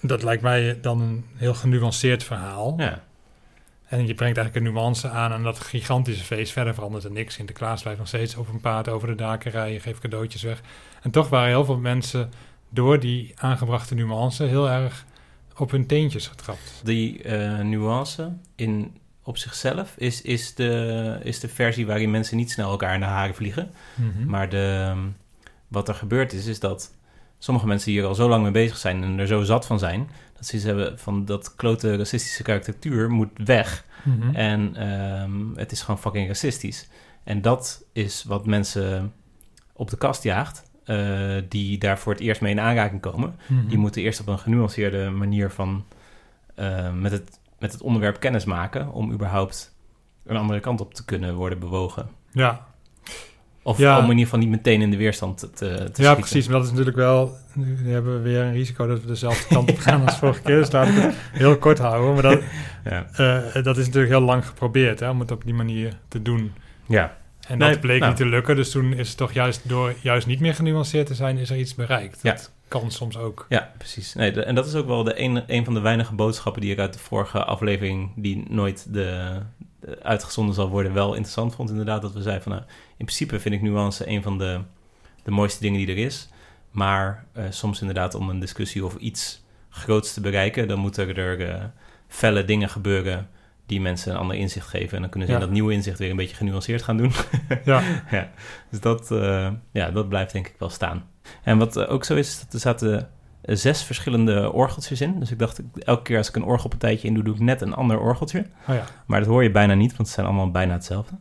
Dat 0.00 0.22
lijkt 0.22 0.42
mij 0.42 0.80
dan 0.80 1.00
een 1.00 1.24
heel 1.34 1.54
genuanceerd 1.54 2.24
verhaal. 2.24 2.74
ja. 2.76 3.02
En 3.86 4.06
je 4.06 4.14
brengt 4.14 4.36
eigenlijk 4.36 4.66
een 4.66 4.72
nuance 4.72 5.08
aan 5.08 5.32
aan 5.32 5.42
dat 5.42 5.58
gigantische 5.60 6.24
feest. 6.24 6.52
Verder 6.52 6.74
verandert 6.74 7.04
er 7.04 7.10
niks. 7.10 7.34
Sinterklaas 7.34 7.80
blijft 7.82 7.98
nog 7.98 8.08
steeds 8.08 8.36
op 8.36 8.48
een 8.48 8.60
paard 8.60 8.88
over 8.88 9.08
de 9.08 9.14
daken 9.14 9.50
rijden, 9.50 9.80
geeft 9.80 10.00
cadeautjes 10.00 10.42
weg. 10.42 10.60
En 11.02 11.10
toch 11.10 11.28
waren 11.28 11.48
heel 11.48 11.64
veel 11.64 11.78
mensen 11.78 12.30
door 12.68 13.00
die 13.00 13.32
aangebrachte 13.36 13.94
nuance 13.94 14.44
heel 14.44 14.70
erg 14.70 15.04
op 15.56 15.70
hun 15.70 15.86
teentjes 15.86 16.26
getrapt. 16.26 16.80
Die 16.84 17.22
eh, 17.22 17.58
nuance 17.58 18.32
in, 18.54 18.96
op 19.22 19.38
zichzelf 19.38 19.94
is, 19.96 20.22
is, 20.22 20.54
de, 20.54 21.18
is 21.22 21.40
de 21.40 21.48
versie 21.48 21.86
waarin 21.86 22.10
mensen 22.10 22.36
niet 22.36 22.50
snel 22.50 22.70
elkaar 22.70 22.94
in 22.94 23.00
de 23.00 23.06
haren 23.06 23.34
vliegen. 23.34 23.70
Mhm. 23.94 24.26
Maar 24.26 24.48
de, 24.48 24.94
wat 25.68 25.88
er 25.88 25.94
gebeurd 25.94 26.32
is, 26.32 26.46
is 26.46 26.60
dat 26.60 26.94
sommige 27.38 27.66
mensen 27.66 27.92
hier 27.92 28.04
al 28.04 28.14
zo 28.14 28.28
lang 28.28 28.42
mee 28.42 28.52
bezig 28.52 28.76
zijn 28.76 29.02
en 29.02 29.18
er 29.18 29.26
zo 29.26 29.42
zat 29.42 29.66
van 29.66 29.78
zijn, 29.78 30.08
dat 30.36 30.46
ze 30.46 30.56
iets 30.56 30.64
hebben 30.64 30.98
van 30.98 31.24
dat 31.24 31.54
klote 31.54 31.96
racistische 31.96 32.42
karikatuur 32.42 33.10
moet 33.10 33.30
weg. 33.34 33.84
Mhm. 34.04 34.34
En 34.34 34.76
ehm, 34.76 35.54
het 35.54 35.72
is 35.72 35.80
gewoon 35.80 36.00
fucking 36.00 36.26
racistisch. 36.26 36.88
En 37.24 37.42
dat 37.42 37.84
is 37.92 38.24
wat 38.24 38.46
mensen 38.46 39.12
op 39.72 39.90
de 39.90 39.96
kast 39.96 40.22
jaagt. 40.22 40.70
Eh, 40.84 41.42
die 41.48 41.78
daar 41.78 41.98
voor 41.98 42.12
het 42.12 42.22
eerst 42.22 42.40
mee 42.40 42.52
in 42.52 42.60
aanraking 42.60 43.00
komen, 43.00 43.34
Mhm. 43.46 43.68
die 43.68 43.78
moeten 43.78 44.02
eerst 44.02 44.20
op 44.20 44.26
een 44.26 44.38
genuanceerde 44.38 45.10
manier 45.10 45.50
van 45.50 45.84
eh, 46.54 46.92
met, 46.92 47.12
het, 47.12 47.38
met 47.58 47.72
het 47.72 47.82
onderwerp 47.82 48.20
kennis 48.20 48.44
maken 48.44 48.92
om 48.92 49.12
überhaupt 49.12 49.74
een 50.26 50.36
andere 50.36 50.60
kant 50.60 50.80
op 50.80 50.94
te 50.94 51.04
kunnen 51.04 51.34
worden 51.34 51.58
bewogen. 51.58 52.08
Ja, 52.32 52.66
Of 53.64 53.78
Ja. 53.78 53.96
om 53.98 54.04
in 54.04 54.10
ieder 54.10 54.24
geval 54.24 54.38
niet 54.38 54.48
meteen 54.48 54.82
in 54.82 54.90
de 54.90 54.96
weerstand 54.96 55.38
te, 55.38 55.50
te 55.50 55.66
ja 55.66 55.76
schieten. 55.92 56.16
precies. 56.16 56.46
Maar 56.46 56.54
dat 56.56 56.64
is 56.64 56.70
natuurlijk 56.70 56.96
wel... 56.96 57.36
Nu 57.54 57.90
hebben 57.92 58.12
we 58.16 58.20
weer 58.28 58.40
een 58.42 58.52
risico 58.52 58.86
dat 58.86 59.00
we 59.00 59.06
dezelfde 59.06 59.54
kant 59.54 59.70
op 59.70 59.78
gaan 59.86 60.04
als 60.06 60.18
vorige 60.18 60.42
keer. 60.42 60.56
Dus 60.58 60.70
laat 60.72 60.88
ik 60.88 60.94
het 60.94 61.14
heel 61.32 61.58
kort 61.58 61.78
houden. 61.78 62.12
Maar 62.12 62.22
dat, 62.22 62.40
Ja. 62.84 63.06
eh, 63.54 63.62
dat 63.62 63.76
is 63.76 63.86
natuurlijk 63.86 64.12
heel 64.12 64.20
lang 64.22 64.46
geprobeerd 64.46 65.00
hè, 65.00 65.10
om 65.10 65.20
het 65.20 65.30
op 65.30 65.44
die 65.44 65.54
manier 65.54 65.92
te 66.08 66.22
doen. 66.22 66.52
ja. 66.86 67.16
En 67.48 67.58
Nee, 67.58 67.70
dat 67.70 67.80
bleek 67.80 67.98
nou. 67.98 68.10
niet 68.10 68.20
te 68.20 68.26
lukken. 68.26 68.56
Dus 68.56 68.70
toen 68.70 68.92
is 68.92 69.08
het 69.08 69.16
toch 69.16 69.32
juist 69.32 69.68
door 69.68 69.94
juist 70.00 70.26
niet 70.26 70.40
meer 70.40 70.54
genuanceerd 70.54 71.06
te 71.06 71.14
zijn... 71.14 71.38
is 71.38 71.50
er 71.50 71.58
iets 71.58 71.74
bereikt. 71.74 72.18
Ja. 72.22 72.32
Dat 72.32 72.52
kan 72.68 72.90
soms 72.90 73.16
ook. 73.16 73.46
Ja, 73.48 73.72
precies. 73.78 74.14
Nee, 74.14 74.32
de- 74.32 74.42
en 74.42 74.54
dat 74.54 74.66
is 74.66 74.74
ook 74.74 74.86
wel 74.86 75.04
de 75.04 75.20
een, 75.20 75.42
een 75.46 75.64
van 75.64 75.74
de 75.74 75.80
weinige 75.80 76.14
boodschappen 76.14 76.62
die 76.62 76.72
ik 76.72 76.78
uit 76.78 76.92
de 76.92 76.98
vorige 76.98 77.44
aflevering, 77.44 78.10
die 78.16 78.44
nooit 78.48 78.86
de, 78.92 79.38
de 79.80 80.02
uitgezonden 80.02 80.54
zal 80.54 80.68
worden, 80.68 80.92
wel 80.94 81.08
interessant 81.14 81.54
vond. 81.54 81.70
Inderdaad, 81.70 82.02
dat 82.02 82.12
we 82.12 82.22
zeiden 82.22 82.42
van, 82.42 82.52
nou, 82.52 82.64
in 82.96 83.04
principe 83.04 83.40
vind 83.40 83.54
ik 83.54 83.62
nuance 83.62 84.08
een 84.08 84.22
van 84.22 84.38
de, 84.38 84.60
de 85.22 85.30
mooiste 85.30 85.60
dingen 85.60 85.78
die 85.78 85.88
er 85.96 86.04
is. 86.04 86.28
Maar 86.70 87.24
eh, 87.32 87.44
soms 87.50 87.80
inderdaad 87.80 88.14
om 88.14 88.28
een 88.28 88.40
discussie 88.40 88.84
of 88.84 88.96
iets 88.96 89.42
groots 89.70 90.14
te 90.14 90.20
bereiken, 90.20 90.68
dan 90.68 90.78
moeten 90.78 91.16
er 91.16 91.48
eh, 91.48 91.64
felle 92.08 92.44
dingen 92.44 92.68
gebeuren 92.68 93.28
die 93.72 93.80
mensen 93.80 94.12
een 94.12 94.18
ander 94.18 94.36
inzicht 94.36 94.66
geven. 94.66 94.94
En 94.94 95.00
dan 95.00 95.10
kunnen 95.10 95.28
ze 95.28 95.34
Ja. 95.34 95.40
dat 95.40 95.50
nieuwe 95.50 95.72
inzicht 95.72 95.98
weer 95.98 96.10
een 96.10 96.16
beetje 96.16 96.36
genuanceerd 96.36 96.82
gaan 96.82 96.96
doen. 96.96 97.12
Ja, 97.64 97.82
ja, 98.10 98.30
dus 98.70 98.80
dat, 98.80 99.10
eh, 99.10 99.48
ja, 99.72 99.90
dat 99.90 100.08
blijft 100.08 100.32
denk 100.32 100.46
ik 100.46 100.54
wel 100.58 100.68
staan. 100.70 101.04
En 101.42 101.58
wat 101.58 101.76
eh, 101.76 101.92
ook 101.92 102.04
zo 102.04 102.14
is, 102.14 102.40
dat 102.40 102.52
er 102.52 102.60
zaten 102.60 103.08
zes 103.42 103.82
verschillende 103.82 104.52
orgeltjes 104.52 105.00
in. 105.00 105.18
Dus 105.18 105.30
ik 105.30 105.38
dacht, 105.38 105.60
elke 105.78 106.02
keer 106.02 106.16
als 106.16 106.28
ik 106.28 106.36
een 106.36 106.44
orgelpartijtje 106.44 107.08
in 107.08 107.14
doe, 107.14 107.22
doe 107.24 107.34
ik 107.34 107.40
net 107.40 107.60
een 107.60 107.74
ander 107.74 107.98
orgeltje. 107.98 108.38
oh 108.68 108.74
ja. 108.74 108.84
Maar 109.06 109.18
dat 109.20 109.28
hoor 109.28 109.42
je 109.42 109.50
bijna 109.50 109.74
niet, 109.74 109.96
want 109.96 110.08
ze 110.08 110.14
zijn 110.14 110.26
allemaal 110.26 110.50
bijna 110.50 110.72
hetzelfde. 110.72 111.14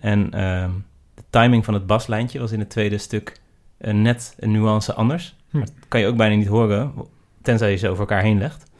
En 0.00 0.30
ehm, 0.32 0.70
de 1.14 1.22
timing 1.30 1.64
van 1.64 1.74
het 1.74 1.86
baslijntje 1.86 2.38
was 2.38 2.52
in 2.52 2.58
het 2.58 2.70
tweede 2.70 2.98
stuk 2.98 3.40
eh, 3.78 3.94
net 3.94 4.34
een 4.38 4.50
nuance 4.50 4.94
anders. 4.94 5.36
Hm. 5.50 5.56
Maar 5.58 5.66
dat 5.66 5.88
kan 5.88 6.00
je 6.00 6.06
ook 6.06 6.16
bijna 6.16 6.34
niet 6.34 6.46
horen, 6.46 6.92
tenzij 7.42 7.70
je 7.70 7.76
ze 7.76 7.88
over 7.88 8.00
elkaar 8.00 8.22
heen 8.22 8.38
legt. 8.38 8.70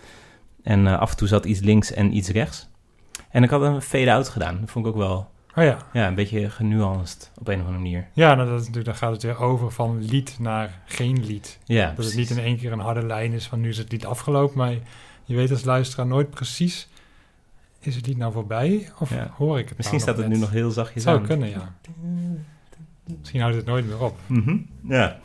En 0.63 0.87
af 0.87 1.11
en 1.11 1.17
toe 1.17 1.29
zat 1.29 1.45
iets 1.45 1.61
links 1.61 1.93
en 1.93 2.17
iets 2.17 2.29
rechts. 2.29 2.69
En 3.31 3.43
ik 3.43 3.51
had 3.51 3.63
een 3.63 3.83
fade-out 3.83 4.29
gedaan. 4.29 4.61
Dat 4.61 4.71
vond 4.71 4.87
ik 4.87 4.93
ook 4.93 4.99
wel 4.99 5.31
Oh 5.57 5.65
ja. 5.65 5.77
ja, 5.93 6.07
een 6.07 6.15
beetje 6.15 6.51
genuanced 6.51 7.31
op 7.39 7.49
een 7.49 7.55
of 7.61 7.67
andere 7.67 7.79
manier. 7.83 8.09
Ja, 8.13 8.35
nou, 8.35 8.49
dat 8.49 8.55
is 8.61 8.67
natuurlijk, 8.67 8.85
dan 8.87 8.95
gaat 8.97 9.13
het 9.13 9.23
weer 9.23 9.39
over 9.41 9.71
van 9.71 10.03
lied 10.05 10.37
naar 10.39 10.81
geen 10.85 11.25
lied. 11.25 11.59
Ja, 11.65 11.93
Dat 11.97 12.05
het 12.05 12.15
niet 12.15 12.31
in 12.31 12.39
één 12.39 12.57
keer 12.59 12.73
een 12.73 12.79
harde 12.79 13.07
lijn 13.07 13.33
is 13.33 13.47
van 13.47 13.61
nu 13.61 13.69
is 13.69 13.79
het 13.79 13.93
lied 13.93 14.07
afgelopen. 14.07 14.57
Maar 14.59 14.73
je 15.25 15.37
weet 15.37 15.51
als 15.51 15.65
luisteraar 15.65 16.07
nooit 16.07 16.31
precies, 16.31 16.89
is 17.81 17.97
het 17.97 18.07
lied 18.07 18.17
nou 18.17 18.33
voorbij 18.33 18.91
of 18.99 19.11
Ja. 19.15 19.31
hoor 19.37 19.59
ik 19.59 19.69
het 19.69 19.77
Misschien 19.77 19.99
nou 19.99 20.11
staat 20.11 20.21
het 20.23 20.29
net? 20.29 20.37
nu 20.37 20.45
nog 20.45 20.51
heel 20.55 20.71
zachtjes 20.71 21.03
Zou 21.03 21.19
aan. 21.19 21.27
kunnen, 21.27 21.49
ja. 21.49 21.75
Misschien 23.19 23.41
houdt 23.41 23.57
het 23.57 23.67
nooit 23.67 23.87
meer 23.87 24.01
op. 24.03 24.19
Mhm, 24.27 24.57
Ja. 24.89 25.19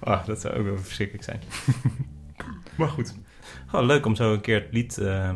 oh, 0.00 0.24
dat 0.26 0.40
zou 0.40 0.54
ook 0.58 0.64
wel 0.64 0.78
verschrikkelijk 0.78 1.24
zijn. 1.24 1.40
maar 2.76 2.88
goed. 2.88 3.14
Gewoon 3.66 3.86
leuk 3.86 4.06
om 4.06 4.14
zo 4.14 4.32
een 4.32 4.40
keer 4.40 4.60
het 4.60 4.72
lied 4.72 4.98
eh, 4.98 5.30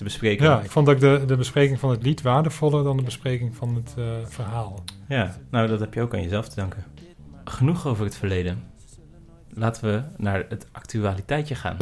te 0.00 0.06
bespreken. 0.06 0.46
Ja, 0.46 0.60
ik 0.60 0.70
vond 0.70 0.88
ook 0.88 1.00
de, 1.00 1.22
de 1.26 1.36
bespreking 1.36 1.78
van 1.78 1.90
het 1.90 2.02
lied 2.02 2.22
waardevoller 2.22 2.84
dan 2.84 2.96
de 2.96 3.02
bespreking 3.02 3.56
van 3.56 3.74
het 3.74 3.94
eh, 3.98 4.04
verhaal. 4.24 4.84
Ja, 5.08 5.36
nou 5.50 5.68
dat 5.68 5.80
heb 5.80 5.94
je 5.94 6.00
ook 6.00 6.14
aan 6.14 6.22
jezelf 6.22 6.48
te 6.48 6.56
danken. 6.56 6.84
Genoeg 7.44 7.86
over 7.86 8.04
het 8.04 8.16
verleden. 8.16 8.62
Laten 9.48 9.84
we 9.84 10.02
naar 10.16 10.44
het 10.48 10.66
actualiteitje 10.72 11.54
gaan. 11.54 11.76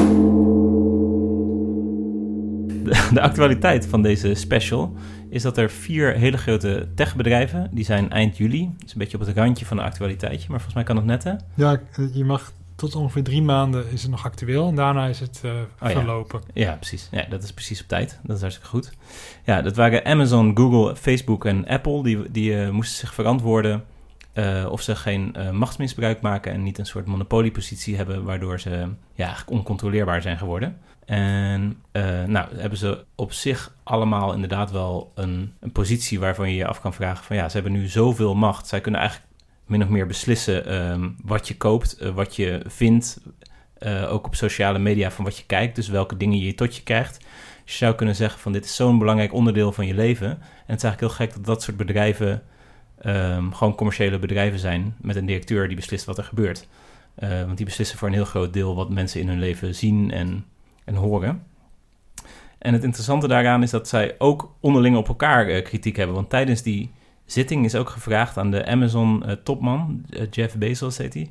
De, 2.85 3.09
de 3.13 3.21
actualiteit 3.21 3.87
van 3.87 4.03
deze 4.03 4.35
special 4.35 4.97
is 5.31 5.43
dat 5.43 5.57
er 5.57 5.71
vier 5.71 6.13
hele 6.13 6.39
grote 6.39 6.89
techbedrijven, 6.95 7.69
die 7.73 7.85
zijn 7.85 8.11
eind 8.11 8.37
juli, 8.37 8.71
dus 8.79 8.93
een 8.93 8.99
beetje 8.99 9.19
op 9.19 9.27
het 9.27 9.37
randje 9.37 9.67
van 9.67 9.79
een 9.79 9.85
actualiteitje, 9.85 10.49
maar 10.49 10.61
volgens 10.61 10.75
mij 10.75 10.85
kan 10.85 10.97
het 10.97 11.05
net 11.05 11.25
hè? 11.25 11.33
Ja, 11.55 11.81
je 12.13 12.25
mag 12.25 12.53
tot 12.79 12.95
ongeveer 12.95 13.23
drie 13.23 13.43
maanden 13.43 13.91
is 13.91 14.03
het 14.03 14.11
nog 14.11 14.25
actueel 14.25 14.69
en 14.69 14.75
daarna 14.75 15.07
is 15.07 15.21
het 15.21 15.41
ja. 15.43 15.91
verlopen. 15.91 16.41
Ja, 16.55 16.75
precies. 16.75 17.09
Ja, 17.11 17.25
dat 17.29 17.43
is 17.43 17.53
precies 17.53 17.81
op 17.81 17.89
tijd. 17.89 18.21
Dat 18.23 18.37
is 18.37 18.43
hartstikke 18.43 18.71
goed. 18.71 18.93
Ja, 19.45 19.63
dat 19.63 19.77
waren 19.77 20.05
Amazon, 20.05 20.57
Google, 20.57 20.97
Facebook 20.97 21.45
en 21.45 21.67
Apple. 21.67 22.03
Die, 22.03 22.31
die 22.31 22.63
eh, 22.63 22.71
moesten 22.71 22.99
zich 22.99 23.15
verantwoorden 23.15 23.85
eh, 24.33 24.67
of 24.71 24.83
ze 24.83 24.97
geen 24.97 25.37
machtsmisbruik 25.53 26.21
maken 26.21 26.53
en 26.53 26.63
niet 26.63 26.79
een 26.79 26.87
soort 26.87 27.07
monopoliepositie 27.07 27.97
hebben, 27.97 28.25
waardoor 28.25 28.61
ze 28.61 28.71
ja, 29.15 29.25
eigenlijk 29.25 29.51
oncontroleerbaar 29.51 30.23
zijn 30.23 30.39
geworden. 30.39 30.79
En 31.05 31.83
nou, 32.27 32.57
hebben 32.57 32.79
ze 32.79 33.05
op 33.15 33.33
zich 33.33 33.75
allemaal 33.83 34.33
inderdaad 34.35 34.71
wel 34.71 35.13
een, 35.15 35.53
een 35.61 35.73
positie 35.73 36.21
waarvan 36.21 36.51
je 36.51 36.57
je 36.57 36.67
af 36.67 36.81
kan 36.81 36.95
vragen 36.95 37.25
van 37.25 37.37
ja, 37.37 37.49
ze 37.49 37.55
hebben 37.55 37.73
nu 37.73 37.87
zoveel 37.89 38.35
macht. 38.35 38.67
Zij 38.67 38.81
kunnen 38.81 39.01
eigenlijk 39.01 39.28
min 39.69 39.83
of 39.83 39.89
meer 39.89 40.07
beslissen 40.07 40.67
ehm, 40.67 41.09
wat 41.25 41.49
je 41.49 41.57
koopt, 41.57 41.99
eh, 41.99 42.11
wat 42.11 42.37
je 42.37 42.63
vindt, 42.67 43.21
eh, 43.79 44.13
ook 44.13 44.27
op 44.27 44.35
sociale 44.35 44.79
media 44.79 45.11
van 45.11 45.25
wat 45.25 45.37
je 45.37 45.47
kijkt, 45.47 45.75
dus 45.75 45.89
welke 45.89 46.17
dingen 46.17 46.39
je 46.39 46.55
tot 46.55 46.77
je 46.77 46.83
krijgt. 46.83 47.19
Dus 47.65 47.79
je 47.79 47.85
zou 47.85 47.95
kunnen 47.95 48.17
zeggen 48.17 48.41
van 48.41 48.53
dit 48.53 48.65
is 48.65 48.77
zo'n 48.77 48.99
belangrijk 48.99 49.33
onderdeel 49.33 49.73
van 49.73 49.87
je 49.87 49.95
leven. 49.95 50.31
En 50.31 50.39
het 50.67 50.77
is 50.77 50.83
eigenlijk 50.83 51.01
heel 51.01 51.27
gek 51.27 51.35
dat 51.35 51.45
dat 51.45 51.63
soort 51.63 51.77
bedrijven 51.77 52.43
ehm, 52.99 53.51
gewoon 53.51 53.75
commerciële 53.75 54.19
bedrijven 54.19 54.59
zijn 54.59 54.95
met 55.01 55.17
een 55.17 55.27
directeur 55.27 55.67
die 55.67 55.77
beslist 55.77 56.05
wat 56.05 56.19
er 56.19 56.25
gebeurt. 56.25 56.69
Eh, 57.15 57.45
want 57.45 57.57
die 57.57 57.67
beslissen 57.67 57.99
voor 57.99 58.09
een 58.09 58.15
heel 58.15 58.25
groot 58.25 58.53
deel 58.53 58.75
wat 58.75 58.91
mensen 58.91 59.21
in 59.21 59.29
hun 59.29 59.39
leven 59.39 59.75
zien 59.75 60.11
en, 60.11 60.45
en 60.85 60.95
horen. 60.95 61.43
En 62.59 62.73
het 62.73 62.85
interessante 62.85 63.29
daaraan 63.29 63.63
is 63.63 63.71
dat 63.71 63.89
zij 63.89 64.15
ook 64.19 64.55
onderling 64.61 64.97
op 64.97 65.09
elkaar 65.09 65.63
kritiek 65.63 65.97
hebben. 65.97 66.15
Want 66.15 66.31
tijdens 66.31 66.63
die 66.63 66.91
zitting 67.33 67.65
is 67.65 67.75
ook 67.75 67.89
gevraagd 67.89 68.37
aan 68.37 68.51
de 68.51 68.67
Amazon-topman, 68.67 70.05
Jeff 70.31 70.57
Bezos 70.57 70.99
heet 70.99 71.15
hij, 71.15 71.31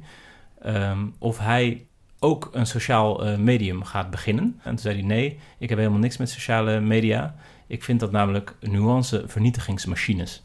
ehm, 0.61 1.05
of 1.19 1.37
hij 1.37 1.85
ook 2.19 2.49
een 2.51 2.65
sociaal 2.65 3.25
eh, 3.25 3.37
medium 3.37 3.83
gaat 3.83 4.09
beginnen. 4.09 4.59
En 4.63 4.69
toen 4.69 4.77
zei 4.77 4.95
hij 4.95 5.05
nee, 5.05 5.39
ik 5.57 5.69
heb 5.69 5.77
helemaal 5.77 5.99
niks 5.99 6.17
met 6.17 6.29
sociale 6.29 6.79
media. 6.79 7.35
Ik 7.67 7.83
vind 7.83 7.99
dat 7.99 8.11
namelijk 8.11 8.55
nuance 8.59 9.23
vernietigingsmachines. 9.27 10.43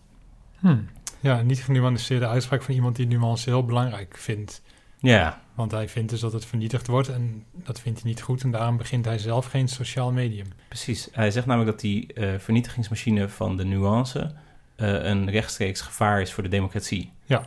Hm. 0.58 0.76
Ja, 1.20 1.42
niet 1.42 1.62
genuanceerde 1.62 2.26
uitspraak 2.26 2.62
van 2.62 2.74
iemand 2.74 2.96
die 2.96 3.06
nuance 3.06 3.50
heel 3.50 3.64
belangrijk 3.64 4.16
vindt. 4.18 4.62
Ja, 4.98 5.40
Want 5.54 5.70
hij 5.70 5.88
vindt 5.88 6.10
dus 6.10 6.20
dat 6.20 6.32
het 6.32 6.44
vernietigd 6.44 6.86
wordt 6.86 7.08
en 7.08 7.44
dat 7.52 7.80
vindt 7.80 8.00
hij 8.00 8.10
niet 8.10 8.20
goed. 8.22 8.42
En 8.42 8.50
daarom 8.50 8.76
begint 8.76 9.04
hij 9.04 9.18
zelf 9.18 9.46
geen 9.46 9.68
sociaal 9.68 10.12
medium. 10.12 10.46
precies. 10.68 11.08
Hij 11.12 11.30
zegt 11.30 11.46
namelijk 11.46 11.70
dat 11.70 11.80
die 11.80 12.12
eh, 12.12 12.38
vernietigingsmachine 12.38 13.28
van 13.28 13.56
de 13.56 13.64
nuance 13.64 14.18
eh, 14.20 14.30
een 14.76 15.30
rechtstreeks 15.30 15.80
gevaar 15.80 16.20
is 16.20 16.32
voor 16.32 16.42
de 16.42 16.48
democratie. 16.48 17.12
Ja. 17.24 17.46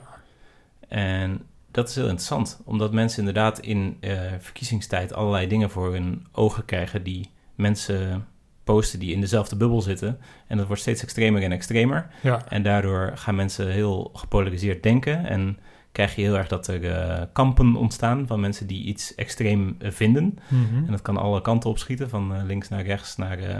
En 0.87 1.41
dat 1.71 1.89
is 1.89 1.95
heel 1.95 2.07
interessant, 2.07 2.59
omdat 2.65 2.91
mensen 2.93 3.19
inderdaad 3.19 3.59
in 3.59 3.97
eh, 3.99 4.21
verkiezingstijd 4.39 5.13
allerlei 5.13 5.47
dingen 5.47 5.69
voor 5.69 5.93
hun 5.93 6.27
ogen 6.31 6.65
krijgen 6.65 7.03
die 7.03 7.29
mensen 7.55 8.27
posten 8.63 8.99
die 8.99 9.13
in 9.13 9.21
dezelfde 9.21 9.55
bubbel 9.55 9.81
zitten. 9.81 10.19
En 10.47 10.57
dat 10.57 10.67
wordt 10.67 10.81
steeds 10.81 11.03
extremer 11.03 11.43
en 11.43 11.51
extremer. 11.51 12.07
Ja, 12.21 12.49
En 12.49 12.63
daardoor 12.63 13.11
gaan 13.15 13.35
mensen 13.35 13.71
heel 13.71 14.11
gepolariseerd 14.13 14.83
denken 14.83 15.25
en 15.25 15.59
krijg 15.91 16.15
je 16.15 16.21
heel 16.21 16.37
erg 16.37 16.47
dat 16.47 16.67
er 16.67 16.91
eh, 16.91 17.21
kampen 17.33 17.75
ontstaan 17.75 18.27
van 18.27 18.39
mensen 18.39 18.67
die 18.67 18.83
iets 18.83 19.15
extreem 19.15 19.75
eh, 19.79 19.91
vinden. 19.91 20.39
Mhm. 20.47 20.75
En 20.75 20.91
dat 20.91 21.01
kan 21.01 21.17
alle 21.17 21.41
kanten 21.41 21.69
opschieten, 21.69 22.09
van 22.09 22.35
eh, 22.35 22.43
links 22.43 22.69
naar 22.69 22.83
rechts 22.83 23.15
naar 23.15 23.39
eh, 23.39 23.59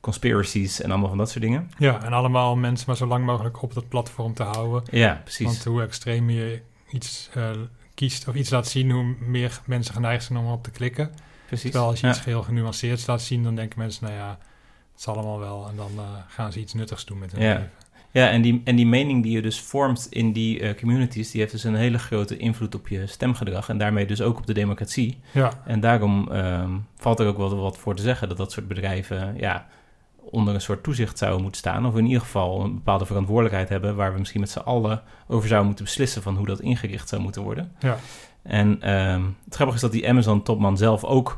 conspiracies 0.00 0.80
en 0.80 0.90
allemaal 0.90 1.08
van 1.08 1.18
dat 1.18 1.30
soort 1.30 1.44
dingen. 1.44 1.70
ja, 1.78 2.02
en 2.04 2.12
allemaal 2.12 2.56
mensen 2.56 2.84
maar 2.86 2.96
zo 2.96 3.06
lang 3.06 3.24
mogelijk 3.24 3.62
op 3.62 3.74
dat 3.74 3.88
platform 3.88 4.34
te 4.34 4.42
houden. 4.42 4.82
Ja, 4.90 5.20
precies. 5.22 5.46
Want 5.46 5.64
hoe 5.64 5.82
extreem 5.82 6.30
je 6.30 6.60
iets 6.90 7.30
eh, 7.34 7.50
kiest 7.94 8.28
of 8.28 8.34
iets 8.34 8.50
laat 8.50 8.66
zien, 8.68 8.90
hoe 8.90 9.14
meer 9.20 9.60
mensen 9.64 9.94
geneigd 9.94 10.24
zijn 10.24 10.38
om 10.38 10.44
erop 10.46 10.62
te 10.64 10.70
klikken. 10.70 11.10
precies. 11.46 11.70
Terwijl 11.70 11.90
als 11.90 12.00
je 12.00 12.06
Ja. 12.06 12.12
iets 12.12 12.24
heel 12.24 12.42
genuanceerd 12.42 13.06
laat 13.06 13.22
zien, 13.22 13.42
dan 13.42 13.54
denken 13.54 13.78
mensen, 13.78 14.04
nou 14.04 14.16
ja, 14.16 14.38
het 14.92 15.02
zal 15.02 15.14
allemaal 15.14 15.38
wel. 15.38 15.68
En 15.68 15.76
dan 15.76 15.90
eh, 15.96 16.02
gaan 16.28 16.52
ze 16.52 16.60
iets 16.60 16.74
nuttigs 16.74 17.04
doen 17.04 17.18
met 17.18 17.32
hun 17.32 17.42
Ja. 17.42 17.52
leven. 17.52 17.70
Ja, 18.10 18.28
en 18.30 18.42
die, 18.42 18.60
en 18.64 18.76
die 18.76 18.86
mening 18.86 19.22
die 19.22 19.32
je 19.32 19.42
dus 19.42 19.60
vormt 19.60 20.06
in 20.10 20.32
die 20.32 20.60
eh, 20.60 20.78
communities, 20.78 21.30
die 21.30 21.40
heeft 21.40 21.52
dus 21.52 21.64
een 21.64 21.74
hele 21.74 21.98
grote 21.98 22.36
invloed 22.36 22.74
op 22.74 22.88
je 22.88 23.06
stemgedrag 23.06 23.68
en 23.68 23.78
daarmee 23.78 24.06
dus 24.06 24.20
ook 24.20 24.38
op 24.38 24.46
de 24.46 24.54
democratie. 24.54 25.20
Ja, 25.32 25.62
En 25.66 25.80
daarom 25.80 26.28
ehm, 26.32 26.70
valt 26.96 27.20
er 27.20 27.26
ook 27.26 27.36
wel 27.36 27.56
wat 27.56 27.78
voor 27.78 27.94
te 27.96 28.02
zeggen 28.02 28.28
dat 28.28 28.36
dat 28.36 28.52
soort 28.52 28.68
bedrijven 28.68 29.34
ja, 29.38 29.66
onder 30.30 30.54
een 30.54 30.60
soort 30.60 30.82
toezicht 30.82 31.18
zouden 31.18 31.42
moeten 31.42 31.60
staan. 31.60 31.86
Of 31.86 31.96
in 31.96 32.06
ieder 32.06 32.20
geval 32.20 32.64
een 32.64 32.74
bepaalde 32.74 33.06
verantwoordelijkheid 33.06 33.68
hebben 33.68 33.96
waar 33.96 34.12
we 34.12 34.18
misschien 34.18 34.40
met 34.40 34.50
z'n 34.50 34.58
allen 34.58 35.02
over 35.28 35.46
zouden 35.46 35.66
moeten 35.66 35.84
beslissen 35.84 36.22
van 36.22 36.36
hoe 36.36 36.46
dat 36.46 36.60
ingericht 36.60 37.08
zou 37.08 37.22
moeten 37.22 37.42
worden. 37.42 37.72
ja. 37.78 37.96
En 38.42 38.82
ehm, 38.82 39.22
het 39.44 39.54
grappige 39.54 39.76
is 39.76 39.82
dat 39.82 39.92
die 39.92 40.08
Amazon-topman 40.08 40.76
zelf 40.76 41.04
ook, 41.04 41.34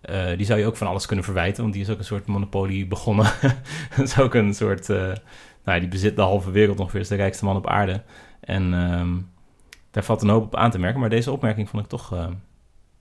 eh, 0.00 0.36
die 0.36 0.46
zou 0.46 0.58
je 0.58 0.66
ook 0.66 0.76
van 0.76 0.86
alles 0.86 1.06
kunnen 1.06 1.24
verwijten, 1.24 1.62
want 1.62 1.74
die 1.74 1.82
is 1.82 1.90
ook 1.90 1.98
een 1.98 2.04
soort 2.04 2.26
monopolie 2.26 2.86
begonnen. 2.86 3.32
dat 3.96 4.06
is 4.06 4.18
ook 4.18 4.34
een 4.34 4.54
soort, 4.54 4.90
eh, 4.90 5.12
nou, 5.64 5.80
die 5.80 5.88
bezit 5.88 6.16
de 6.16 6.22
halve 6.22 6.50
wereld 6.50 6.80
ongeveer, 6.80 7.00
is 7.00 7.08
de 7.08 7.14
rijkste 7.14 7.44
man 7.44 7.56
op 7.56 7.66
aarde. 7.66 8.02
En 8.40 8.74
ehm, 8.74 9.10
daar 9.90 10.04
valt 10.04 10.22
een 10.22 10.28
hoop 10.28 10.44
op 10.44 10.56
aan 10.56 10.70
te 10.70 10.78
merken. 10.78 11.00
Maar 11.00 11.10
deze 11.10 11.32
opmerking 11.32 11.68
vond 11.68 11.82
ik 11.82 11.88
toch 11.88 12.12
eh, 12.12 12.26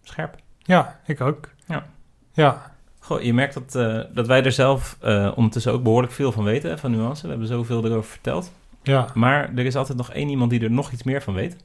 scherp. 0.04 0.36
Ja, 0.58 1.00
ik 1.06 1.22
ook. 1.22 1.50
Ja. 1.66 1.86
Ja, 2.34 2.76
Goh, 3.04 3.22
je 3.22 3.34
merkt 3.34 3.54
dat, 3.54 3.76
eh, 3.76 4.00
dat 4.14 4.28
wij 4.28 4.44
er 4.44 4.52
zelf 4.52 4.98
eh, 5.00 5.32
ondertussen 5.36 5.72
ook 5.72 5.84
behoorlijk 5.84 6.14
veel 6.14 6.32
van 6.32 6.44
weten, 6.44 6.80
van 6.80 6.92
nuance. 6.92 7.22
We 7.24 7.30
hebben 7.30 7.48
zoveel 7.48 7.86
erover 7.86 8.10
verteld. 8.10 8.52
ja. 8.84 9.08
Maar 9.14 9.52
er 9.56 9.66
is 9.66 9.76
altijd 9.76 9.98
nog 9.98 10.12
één 10.12 10.30
iemand 10.30 10.52
die 10.52 10.64
er 10.64 10.72
nog 10.72 10.92
iets 10.92 11.04
meer 11.04 11.22
van 11.22 11.34
weet. 11.34 11.56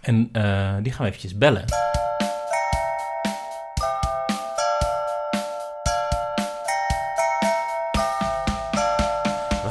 En 0.00 0.28
eh, 0.32 0.74
die 0.82 0.92
gaan 0.92 1.02
we 1.02 1.08
eventjes 1.08 1.38
bellen. 1.38 1.64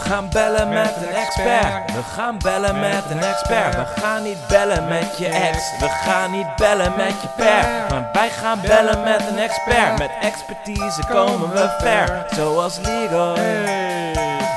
Gaan 0.09 0.29
bellen 0.29 0.69
met 0.69 0.95
een 0.95 1.07
expert. 1.07 1.91
We 1.91 2.03
gaan 2.03 2.37
bellen 2.37 2.79
met 2.79 3.03
een 3.09 3.19
expert. 3.19 3.75
We 3.75 3.85
gaan 3.85 4.23
niet 4.23 4.47
bellen 4.47 4.87
met 4.87 5.17
je 5.17 5.27
ex. 5.27 5.57
We 5.79 5.89
gaan 5.89 6.31
niet 6.31 6.55
bellen 6.55 6.95
met 6.95 7.21
je 7.21 7.27
per. 7.35 7.63
Maar 7.89 8.09
wij 8.13 8.29
gaan 8.29 8.61
bellen 8.61 9.03
met 9.03 9.27
een 9.29 9.37
expert. 9.37 9.97
Met 9.97 10.11
expertise 10.21 11.01
komen 11.07 11.51
we 11.51 11.75
ver. 11.79 12.25
Zoals 12.31 12.77
Ligo 12.77 13.33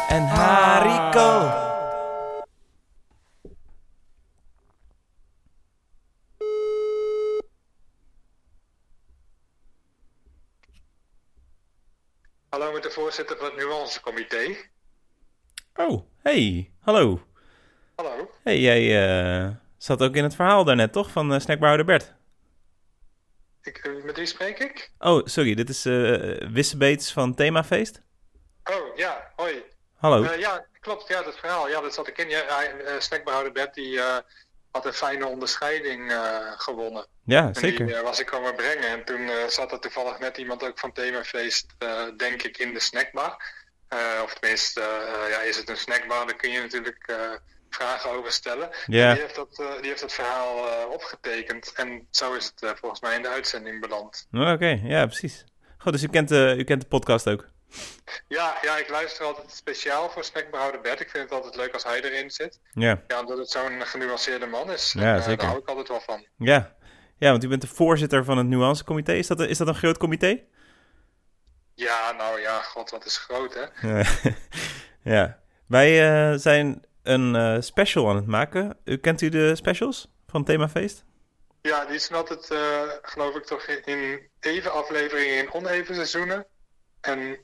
en 0.08 0.26
Hariko. 0.26 1.60
Hallo 12.48 12.72
met 12.72 12.82
de 12.82 12.90
voorzitter 12.90 13.36
van 13.36 13.46
het 13.46 13.56
nuancecomité. 13.56 14.70
Oh, 15.76 16.02
hey, 16.22 16.70
hallo. 16.80 17.20
Hallo. 17.96 18.30
Hey, 18.42 18.58
jij 18.60 19.04
eh, 19.04 19.50
zat 19.78 20.02
ook 20.02 20.14
in 20.14 20.22
het 20.22 20.34
verhaal 20.34 20.64
daarnet, 20.64 20.92
toch? 20.92 21.10
Van 21.10 21.32
uh, 21.32 21.38
snackbouwer 21.40 21.84
Bert. 21.84 22.12
Ik, 23.62 23.76
eh, 23.76 24.04
met 24.04 24.16
wie 24.16 24.26
spreek 24.26 24.58
ik? 24.58 24.90
Oh, 24.98 25.20
sorry, 25.24 25.54
dit 25.54 25.68
is 25.68 25.84
eh 25.84 26.48
Wisse 26.50 26.76
Beets 26.76 27.12
van 27.12 27.34
Themafeest. 27.34 28.02
Oh, 28.64 28.96
ja, 28.96 29.32
hoi. 29.36 29.62
Hallo. 29.96 30.34
Ja, 30.34 30.66
klopt, 30.80 31.08
ja, 31.08 31.22
dat 31.22 31.38
verhaal. 31.38 31.68
Ja, 31.68 31.80
dat 31.80 31.94
zat 31.94 32.08
ik 32.08 32.18
in. 32.18 32.28
Ja, 32.28 32.42
hij, 32.46 33.00
snackbehouder 33.00 33.52
Bert, 33.52 33.74
die 33.74 34.00
had 34.70 34.86
een 34.86 34.92
fijne 34.92 35.26
onderscheiding 35.26 36.12
gewonnen. 36.56 37.06
ja, 37.24 37.46
En 37.46 37.54
zeker. 37.54 37.86
die 37.86 37.96
was 37.96 38.20
ik 38.20 38.26
komen 38.26 38.54
brengen. 38.54 38.88
En 38.88 39.04
toen 39.04 39.30
zat 39.48 39.72
er 39.72 39.80
toevallig 39.80 40.18
net 40.18 40.36
iemand 40.36 40.64
ook 40.64 40.78
van 40.78 40.92
Themafeest, 40.92 41.66
denk 42.16 42.42
ik, 42.42 42.58
in 42.58 42.72
de 42.72 42.80
snackbar. 42.80 43.42
Eh, 43.92 44.20
of 44.22 44.34
tenminste, 44.34 44.80
eh, 44.80 45.30
ja, 45.30 45.40
is 45.40 45.56
het 45.56 45.68
een 45.68 45.76
snackbar? 45.76 46.26
Daar 46.26 46.36
kun 46.36 46.50
je 46.50 46.60
natuurlijk 46.60 47.04
eh, 47.06 47.16
vragen 47.70 48.10
over 48.10 48.32
stellen. 48.32 48.70
Die 48.86 49.00
heeft 49.00 49.34
dat, 49.34 49.56
die 49.56 49.88
heeft 49.88 50.00
dat 50.00 50.12
verhaal 50.12 50.66
opgetekend. 50.92 51.72
En 51.76 52.06
zo 52.10 52.34
is 52.34 52.52
het 52.56 52.78
volgens 52.78 53.00
mij 53.00 53.16
in 53.16 53.22
de 53.22 53.28
uitzending 53.28 53.80
beland. 53.80 54.28
Oh, 54.32 54.50
Oké, 54.52 54.80
ja, 54.84 55.06
precies. 55.06 55.44
Goed, 55.78 55.92
dus 55.92 56.02
u 56.02 56.08
kent, 56.08 56.30
u 56.30 56.64
kent 56.64 56.80
de 56.80 56.86
podcast 56.88 57.28
ook. 57.28 57.48
Ja, 58.28 58.56
ja, 58.62 58.76
ik 58.78 58.88
luister 58.88 59.24
altijd 59.26 59.50
speciaal 59.52 60.10
voor 60.10 60.24
snackbehouder 60.24 60.80
Bert. 60.80 61.00
Ik 61.00 61.10
vind 61.10 61.22
het 61.24 61.32
altijd 61.32 61.56
leuk 61.56 61.72
als 61.72 61.84
hij 61.84 62.02
erin 62.02 62.30
zit. 62.30 62.60
Ja, 62.72 63.02
Ja, 63.08 63.20
omdat 63.20 63.38
het 63.38 63.50
zo'n 63.50 63.80
genuanceerde 63.86 64.46
man 64.46 64.70
is. 64.70 64.92
Ja, 64.98 65.14
En, 65.14 65.22
zeker. 65.22 65.36
Daar 65.36 65.46
hou 65.46 65.58
ik 65.60 65.68
altijd 65.68 65.88
wel 65.88 66.00
van. 66.00 66.26
ja. 66.38 66.74
Ja, 67.18 67.30
want 67.30 67.44
u 67.44 67.48
bent 67.48 67.60
de 67.60 67.66
voorzitter 67.68 68.24
van 68.24 68.38
het 68.38 68.46
nuancecomité. 68.46 69.12
Is 69.12 69.26
dat, 69.26 69.40
een- 69.40 69.48
is 69.48 69.58
dat 69.58 69.68
een 69.68 69.74
groot 69.74 69.98
comité? 69.98 70.40
Ja, 71.74 72.12
nou 72.12 72.40
ja, 72.40 72.60
god, 72.60 72.90
wat 72.90 73.04
is 73.04 73.16
groot, 73.18 73.54
hè? 73.54 73.64
Ja. 75.14 75.40
Wij 75.66 76.10
eh, 76.10 76.38
zijn 76.38 76.84
een 77.02 77.36
eh, 77.36 77.56
special 77.60 78.08
aan 78.08 78.16
het 78.16 78.26
maken. 78.26 78.76
U 78.84 78.96
kent 78.96 79.20
u 79.20 79.28
de 79.28 79.56
specials 79.56 80.08
van 80.26 80.44
Themafeest? 80.44 81.04
Ja, 81.62 81.84
die 81.84 81.98
zijn 81.98 82.18
altijd, 82.18 82.50
eh, 82.50 82.82
geloof 83.02 83.34
ik, 83.34 83.44
toch 83.44 83.62
in, 83.62 83.84
in 83.84 84.28
even 84.40 84.72
afleveringen 84.72 85.36
in 85.38 85.52
oneven 85.52 85.94
seizoenen. 85.94 86.46
En 87.00 87.38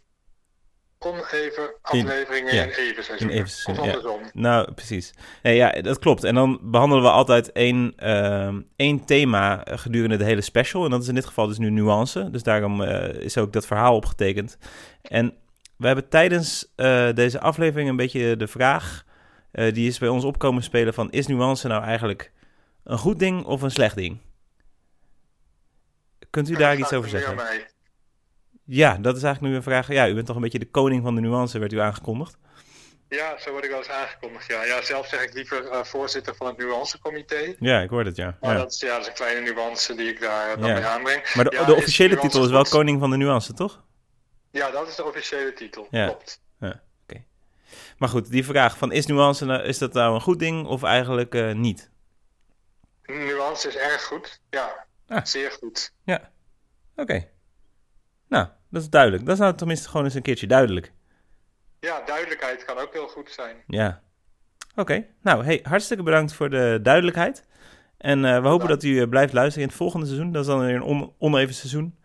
oneven 0.99 1.75
afleveringen 1.83 2.55
ja, 2.55 2.63
in 2.63 2.71
even 2.71 3.05
seizoenen. 3.05 3.37
even 3.37 3.85
ja. 3.85 4.31
Nou, 4.33 4.73
precies. 4.73 5.15
Nee, 5.43 5.57
ja, 5.57 5.71
dat 5.71 5.99
klopt. 5.99 6.25
En 6.25 6.35
dan 6.35 6.59
behandelen 6.63 7.05
we 7.05 7.11
altijd 7.11 7.53
één, 7.53 7.93
ehm, 7.97 8.61
één 8.77 9.05
thema 9.05 9.63
gedurende 9.65 10.17
de 10.17 10.25
hele 10.25 10.41
special. 10.41 10.85
En 10.85 10.91
dat 10.91 11.03
is 11.03 11.09
in 11.09 11.15
dit 11.15 11.27
geval 11.27 11.47
dus 11.47 11.59
nu 11.59 11.71
nuance. 11.71 12.31
Dus 12.31 12.43
daarom 12.43 12.83
eh, 12.83 13.15
is 13.15 13.39
ook 13.39 13.53
dat 13.53 13.67
verhaal 13.67 13.95
opgetekend. 13.95 14.59
En 15.03 15.35
we 15.77 15.87
hebben 15.87 16.09
tijdens 16.09 16.73
eh, 16.77 17.09
deze 17.15 17.41
aflevering 17.41 17.89
een 17.89 17.97
beetje 17.97 18.37
de 18.37 18.49
vraag... 18.49 19.05
eh, 19.51 19.75
die 19.75 19.89
is 19.89 19.99
bij 19.99 20.09
ons 20.09 20.25
opkomen 20.25 20.63
spelen 20.63 20.95
van... 20.95 21.11
is 21.11 21.27
nuance 21.27 21.69
nou 21.69 21.83
eigenlijk 21.83 22.33
een 22.85 22.99
goed 22.99 23.19
ding 23.19 23.45
of 23.45 23.63
een 23.63 23.71
slecht 23.71 23.97
ding? 23.97 24.19
Kunt 26.31 26.49
u 26.49 26.55
daar 26.55 26.79
iets 26.79 26.93
over 26.93 27.09
zeggen? 27.09 27.37
Ja, 28.71 28.95
dat 29.01 29.17
is 29.17 29.23
eigenlijk 29.23 29.53
nu 29.53 29.59
een 29.59 29.65
vraag. 29.65 29.89
Ja, 29.93 30.09
u 30.09 30.15
bent 30.15 30.27
toch 30.27 30.37
een 30.37 30.43
beetje 30.43 30.59
de 30.59 30.71
koning 30.71 31.03
van 31.03 31.15
de 31.15 31.21
nuance, 31.21 31.59
werd 31.59 31.73
u 31.73 31.79
aangekondigd. 31.81 32.37
Ja, 33.09 33.39
zo 33.39 33.51
word 33.51 33.65
ik 33.65 33.71
wel 33.71 33.79
eens 33.79 33.89
aangekondigd. 33.91 34.47
Ja, 34.47 34.65
ja 34.65 34.83
zelf 34.83 35.07
zeg 35.07 35.23
ik 35.23 35.35
liever 35.35 35.69
eh, 35.71 35.85
voorzitter 35.85 36.35
van 36.35 36.47
het 36.47 36.57
nuancecomité. 36.57 37.55
Ja, 37.59 37.81
ik 37.81 37.91
hoor 37.91 38.05
het, 38.05 38.17
ja. 38.17 38.37
Maar 38.41 38.53
ja. 38.53 38.59
dat, 38.59 38.73
is, 38.73 38.81
ja, 38.81 38.93
dat 38.93 39.01
is 39.01 39.07
een 39.07 39.15
kleine 39.15 39.53
nuance 39.53 39.95
die 39.95 40.09
ik 40.09 40.21
daar 40.21 40.59
dan 40.61 40.69
Ja. 40.69 40.75
mee 40.75 40.85
aanbreng. 40.85 41.35
Maar 41.35 41.45
de, 41.45 41.51
Ja, 41.57 41.65
de 41.65 41.75
officiële 41.75 42.17
titel 42.19 42.45
is 42.45 42.51
wel 42.51 42.65
koning 42.65 43.01
van 43.01 43.11
de 43.11 43.17
nuance, 43.17 43.53
toch? 43.55 43.85
Ja, 44.51 44.71
dat 44.71 44.89
is 44.89 44.95
de 44.95 45.05
officiële 45.05 45.53
titel. 45.53 45.87
Ja. 45.91 46.07
Klopt. 46.07 46.41
Maar 47.99 48.09
goed, 48.09 48.31
die 48.31 48.45
vraag 48.45 48.79
van 48.79 48.93
is 48.93 49.07
nuance, 49.07 49.45
nou, 49.45 49.63
is 49.63 49.79
dat 49.79 49.93
nou 49.93 50.15
een 50.15 50.21
goed 50.21 50.39
ding 50.39 50.67
of 50.67 50.83
eigenlijk 50.83 51.35
eh, 51.35 51.53
niet? 51.53 51.91
Nuance 53.03 53.69
is 53.69 53.77
erg 53.77 54.05
goed. 54.05 54.41
Ja, 54.51 54.87
Ah. 55.09 55.25
zeer 55.25 55.51
goed. 55.51 55.93
Ja. 56.05 56.31
Oké. 56.97 57.29
Nou, 58.29 58.47
dat 58.71 58.83
is 58.83 58.91
duidelijk. 58.91 59.25
Dat 59.25 59.35
is 59.35 59.41
nou 59.41 59.55
tenminste 59.55 59.89
gewoon 59.89 60.05
eens 60.05 60.15
een 60.15 60.23
keertje 60.23 60.47
duidelijk. 60.47 60.93
Ja, 61.81 62.01
duidelijkheid 62.05 62.65
kan 62.65 62.79
ook 62.79 62.93
heel 62.93 63.09
goed 63.09 63.31
zijn. 63.31 63.57
Ja. 63.67 64.03
Oké. 64.75 65.07
Nou, 65.23 65.45
hey, 65.45 65.61
hartstikke 65.63 66.03
bedankt 66.03 66.33
voor 66.33 66.51
de 66.51 66.79
duidelijkheid. 66.83 67.45
En 67.99 68.25
eh, 68.25 68.43
we 68.43 68.49
hopen 68.49 68.69
dat 68.69 68.83
u 68.83 69.01
eh, 69.01 69.09
blijft 69.09 69.33
luisteren 69.33 69.63
in 69.63 69.69
het 69.69 69.77
volgende 69.79 70.07
seizoen. 70.07 70.33
Dat 70.33 70.43
is 70.43 70.49
dan 70.49 70.61
weer 70.67 70.75
een 70.75 70.83
on- 70.83 71.13
oneven 71.19 71.55
seizoen. 71.55 71.99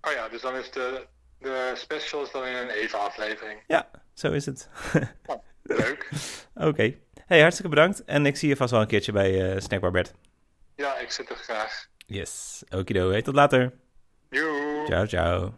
Oh 0.00 0.12
ja, 0.12 0.28
dus 0.28 0.40
dan 0.40 0.56
is 0.56 0.70
de, 0.70 1.06
de 1.38 1.72
special 1.74 2.22
is 2.22 2.30
dan 2.30 2.44
in 2.46 2.54
een 2.56 2.68
even 2.70 2.98
aflevering. 3.00 3.60
Ja, 3.66 3.90
zo 4.14 4.32
is 4.32 4.46
het. 4.46 4.68
Leuk. 5.62 6.10
Oké. 6.54 6.94
Hey, 7.26 7.40
hartstikke 7.40 7.70
bedankt. 7.70 8.04
En 8.04 8.26
ik 8.26 8.36
zie 8.36 8.48
je 8.48 8.56
vast 8.56 8.70
wel 8.70 8.80
een 8.80 8.86
keertje 8.86 9.12
bij 9.12 9.52
eh 9.52 9.60
Snackbar 9.60 9.90
Bert. 9.90 10.12
Ja, 10.76 10.98
ik 10.98 11.10
zit 11.10 11.30
er 11.30 11.36
graag. 11.36 11.86
Yes. 12.06 12.62
Okido. 12.70 13.10
Hey, 13.10 13.22
tot 13.22 13.34
later. 13.34 13.72
Joe. 14.30 14.84
Ciao, 14.86 15.06
ciao. 15.06 15.54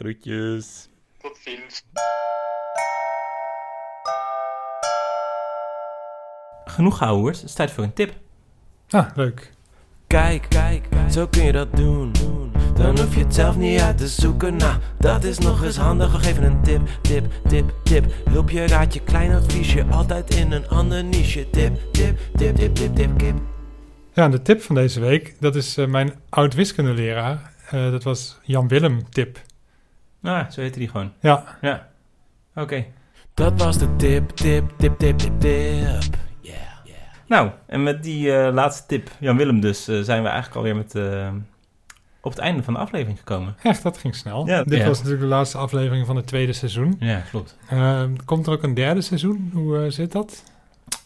Groetjes. 0.00 0.88
Tot 1.22 1.38
ziens. 1.44 1.84
Genoeg 6.64 6.98
gehoord. 6.98 7.36
Het 7.36 7.44
is 7.44 7.54
tijd 7.54 7.70
voor 7.70 7.84
een 7.84 7.92
tip. 7.92 8.12
Ah, 8.88 9.06
leuk. 9.14 9.52
Kijk, 10.06 10.46
kijk, 10.48 10.88
zo 11.10 11.26
kun 11.26 11.44
je 11.44 11.52
dat 11.52 11.76
doen. 11.76 12.12
Dan 12.74 12.98
hoef 12.98 13.14
je 13.14 13.20
het 13.20 13.34
zelf 13.34 13.56
niet 13.56 13.80
uit 13.80 13.98
te 13.98 14.08
zoeken. 14.08 14.56
Nou, 14.56 14.80
dat 14.98 15.24
is 15.24 15.38
nog 15.38 15.64
eens 15.64 15.76
handig. 15.76 16.12
We 16.12 16.18
geven 16.18 16.42
een 16.42 16.62
tip, 16.62 16.88
tip, 17.02 17.32
tip, 17.48 17.72
tip. 17.84 18.04
Hulpje, 18.30 18.66
raadje, 18.66 19.00
klein 19.00 19.34
adviesje. 19.34 19.84
Altijd 19.84 20.34
in 20.34 20.52
een 20.52 20.68
ander 20.68 21.04
niche. 21.04 21.50
Tip, 21.50 21.92
tip, 21.92 22.18
tip, 22.36 22.56
tip, 22.56 22.74
tip, 22.74 22.94
tip, 22.94 23.18
kip. 23.18 23.38
Ja, 24.12 24.28
de 24.28 24.42
tip 24.42 24.62
van 24.62 24.74
deze 24.74 25.00
week, 25.00 25.36
dat 25.40 25.56
is 25.56 25.76
eh, 25.76 25.86
mijn 25.86 26.12
oud-wiskundeleraar. 26.28 27.52
Eh, 27.70 27.90
dat 27.90 28.02
was 28.02 28.38
Jan 28.42 28.68
Willem 28.68 29.10
tip. 29.10 29.48
Ah, 30.22 30.50
zo 30.50 30.60
heette 30.60 30.78
die 30.78 30.88
gewoon. 30.88 31.12
Ja, 31.20 31.44
Ja. 31.60 31.88
Oké. 32.54 32.84
Dat 33.34 33.58
was 33.62 33.78
de 33.78 33.96
tip, 33.96 34.30
tip, 34.30 34.70
tip, 34.78 34.98
tip, 34.98 35.18
tip, 35.18 35.40
tip. 35.40 35.50
Yeah, 36.40 36.54
yeah. 36.84 36.96
Nou, 37.26 37.50
en 37.66 37.82
met 37.82 38.02
die 38.02 38.32
eh, 38.36 38.52
laatste 38.54 38.86
tip, 38.86 39.10
Jan 39.20 39.36
Willem 39.36 39.60
dus, 39.60 39.88
eh, 39.88 40.00
zijn 40.00 40.22
we 40.22 40.28
eigenlijk 40.28 40.56
alweer 40.56 40.76
met, 40.76 40.94
eh, 40.94 41.28
op 42.20 42.30
het 42.30 42.40
einde 42.40 42.62
van 42.62 42.74
de 42.74 42.80
aflevering 42.80 43.18
gekomen. 43.18 43.56
echt, 43.62 43.82
dat 43.82 43.98
ging 43.98 44.14
snel. 44.14 44.46
Ja, 44.46 44.62
Dit 44.64 44.78
ja. 44.78 44.86
was 44.86 44.96
natuurlijk 44.96 45.22
de 45.22 45.28
laatste 45.28 45.58
aflevering 45.58 46.06
van 46.06 46.16
het 46.16 46.26
tweede 46.26 46.52
seizoen. 46.52 46.96
Ja, 46.98 47.20
klopt. 47.30 47.56
Eh, 47.68 48.02
komt 48.24 48.46
er 48.46 48.52
ook 48.52 48.62
een 48.62 48.74
derde 48.74 49.00
seizoen? 49.00 49.50
Hoe 49.54 49.90
zit 49.90 50.12
dat? 50.12 50.42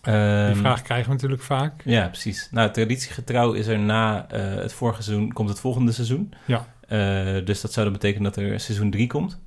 Die 0.03 0.13
Ehm, 0.15 0.55
vraag 0.55 0.83
krijgen 0.83 1.07
we 1.07 1.13
natuurlijk 1.15 1.43
vaak. 1.43 1.83
Ja, 1.85 2.07
precies. 2.07 2.49
Nou, 2.51 2.71
traditiegetrouw 2.71 3.53
is 3.53 3.67
er 3.67 3.79
na 3.79 4.27
eh, 4.31 4.41
het 4.55 4.73
vorige 4.73 5.03
seizoen, 5.03 5.33
komt 5.33 5.49
het 5.49 5.61
volgende 5.61 5.93
seizoen. 5.93 6.35
Ja. 6.45 6.67
Eh, 6.89 7.45
dus 7.45 7.61
dat 7.61 7.73
zou 7.73 7.85
dan 7.85 7.95
betekenen 7.95 8.33
dat 8.33 8.37
er 8.37 8.61
seizoen 8.61 8.91
3 8.91 9.07
komt. 9.07 9.41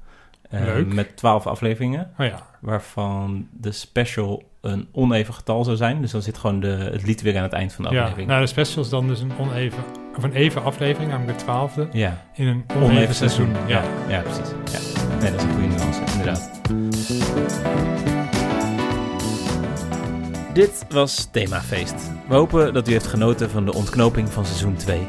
Eh, 0.50 0.62
Leuk. 0.62 0.93
Met 0.93 1.17
12 1.17 1.47
afleveringen, 1.47 2.12
Oh 2.19 2.26
ja, 2.26 2.47
waarvan 2.62 3.47
de 3.52 3.71
special 3.71 4.43
een 4.62 4.88
oneven 4.91 5.34
getal 5.34 5.63
zou 5.63 5.78
zijn. 5.78 6.02
Dus 6.02 6.12
dan 6.12 6.21
zit 6.21 6.38
gewoon 6.38 6.60
de, 6.60 6.67
het 6.67 7.04
lied 7.04 7.21
weer 7.21 7.38
aan 7.38 7.43
het 7.43 7.54
eind 7.54 7.73
van 7.73 7.84
de 7.84 7.91
ja. 7.91 7.97
aflevering. 8.00 8.30
Nou, 8.30 8.41
de 8.41 8.47
special 8.47 8.84
is 8.84 8.89
dan 8.89 9.08
dus 9.08 9.19
een 9.19 9.32
oneven, 9.39 9.84
of 10.17 10.23
een 10.23 10.34
even 10.34 10.63
aflevering, 10.63 11.12
namelijk 11.12 11.38
de 11.38 11.43
twaalfde, 11.43 11.88
ja, 11.91 12.26
in 12.34 12.47
een 12.47 12.65
oneven, 12.82 13.15
seizoen. 13.15 13.50
Ja. 13.67 13.67
Ja, 13.67 13.84
ja 14.10 14.21
precies. 14.21 14.50
Ja. 14.50 14.80
Nee, 15.19 15.32
dat 15.32 15.39
is 15.39 15.45
een 15.45 15.54
goede 15.54 15.67
nuance, 15.67 16.02
inderdaad. 16.12 16.52
Dit 20.54 20.86
was 20.89 21.26
Themafeest. 21.32 22.12
We 22.28 22.36
hopen 22.36 22.73
dat 22.73 22.88
u 22.88 22.91
heeft 22.91 23.08
genoten 23.08 23.50
van 23.50 23.65
de 23.65 23.73
ontknoping 23.73 24.30
van 24.30 24.45
seizoen 24.45 24.76
2. 24.76 25.08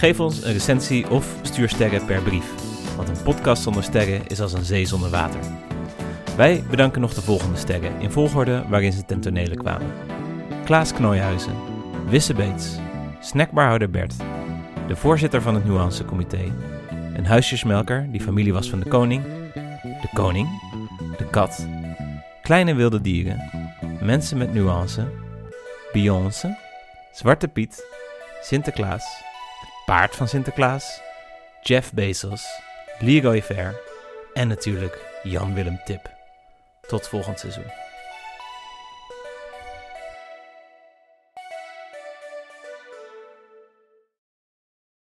Geef 0.00 0.20
ons 0.20 0.44
een 0.44 0.52
recensie 0.52 1.10
of 1.10 1.34
stuur 1.42 1.68
sterren 1.68 2.04
per 2.04 2.22
brief. 2.22 2.44
Want 2.96 3.08
een 3.08 3.22
podcast 3.22 3.62
zonder 3.62 3.82
sterren 3.82 4.26
is 4.26 4.40
als 4.40 4.52
een 4.52 4.64
zee 4.64 4.86
zonder 4.86 5.10
water. 5.10 5.40
Wij 6.36 6.62
bedanken 6.70 7.00
nog 7.00 7.14
de 7.14 7.22
volgende 7.22 7.58
sterren 7.58 8.00
in 8.00 8.10
volgorde 8.10 8.64
waarin 8.68 8.92
ze 8.92 9.04
ten 9.04 9.20
tonele 9.20 9.56
kwamen. 9.56 9.92
Klaas 10.64 10.92
Knooihuizen, 10.92 11.54
Wisse 12.08 12.34
Beets, 12.34 12.76
snackbarhouder 13.20 13.90
Bert, 13.90 14.14
de 14.88 14.96
voorzitter 14.96 15.42
van 15.42 15.54
het 15.54 15.64
Nuancecomité, 15.64 16.52
een 17.14 17.26
huisjesmelker 17.26 18.08
die 18.10 18.20
familie 18.20 18.52
was 18.52 18.70
van 18.70 18.80
de 18.80 18.88
koning, 18.88 19.22
de 19.82 20.10
koning, 20.14 20.48
de 21.16 21.26
kat, 21.30 21.66
kleine 22.42 22.74
wilde 22.74 23.00
dieren, 23.00 23.50
mensen 24.02 24.38
met 24.38 24.54
nuance, 24.54 25.08
Beyoncé, 25.92 26.56
Zwarte 27.12 27.48
Piet, 27.48 27.84
Sinterklaas, 28.42 29.28
paard 29.90 30.16
van 30.16 30.28
Sinterklaas, 30.28 31.00
Jeff 31.62 31.92
Bezos, 31.92 32.44
Leroy 32.98 33.42
Fair 33.42 33.80
en 34.34 34.48
natuurlijk 34.48 35.20
Jan 35.22 35.54
Willem 35.54 35.80
Tip. 35.84 36.10
Tot 36.86 37.08
volgend 37.08 37.38
seizoen. 37.38 37.89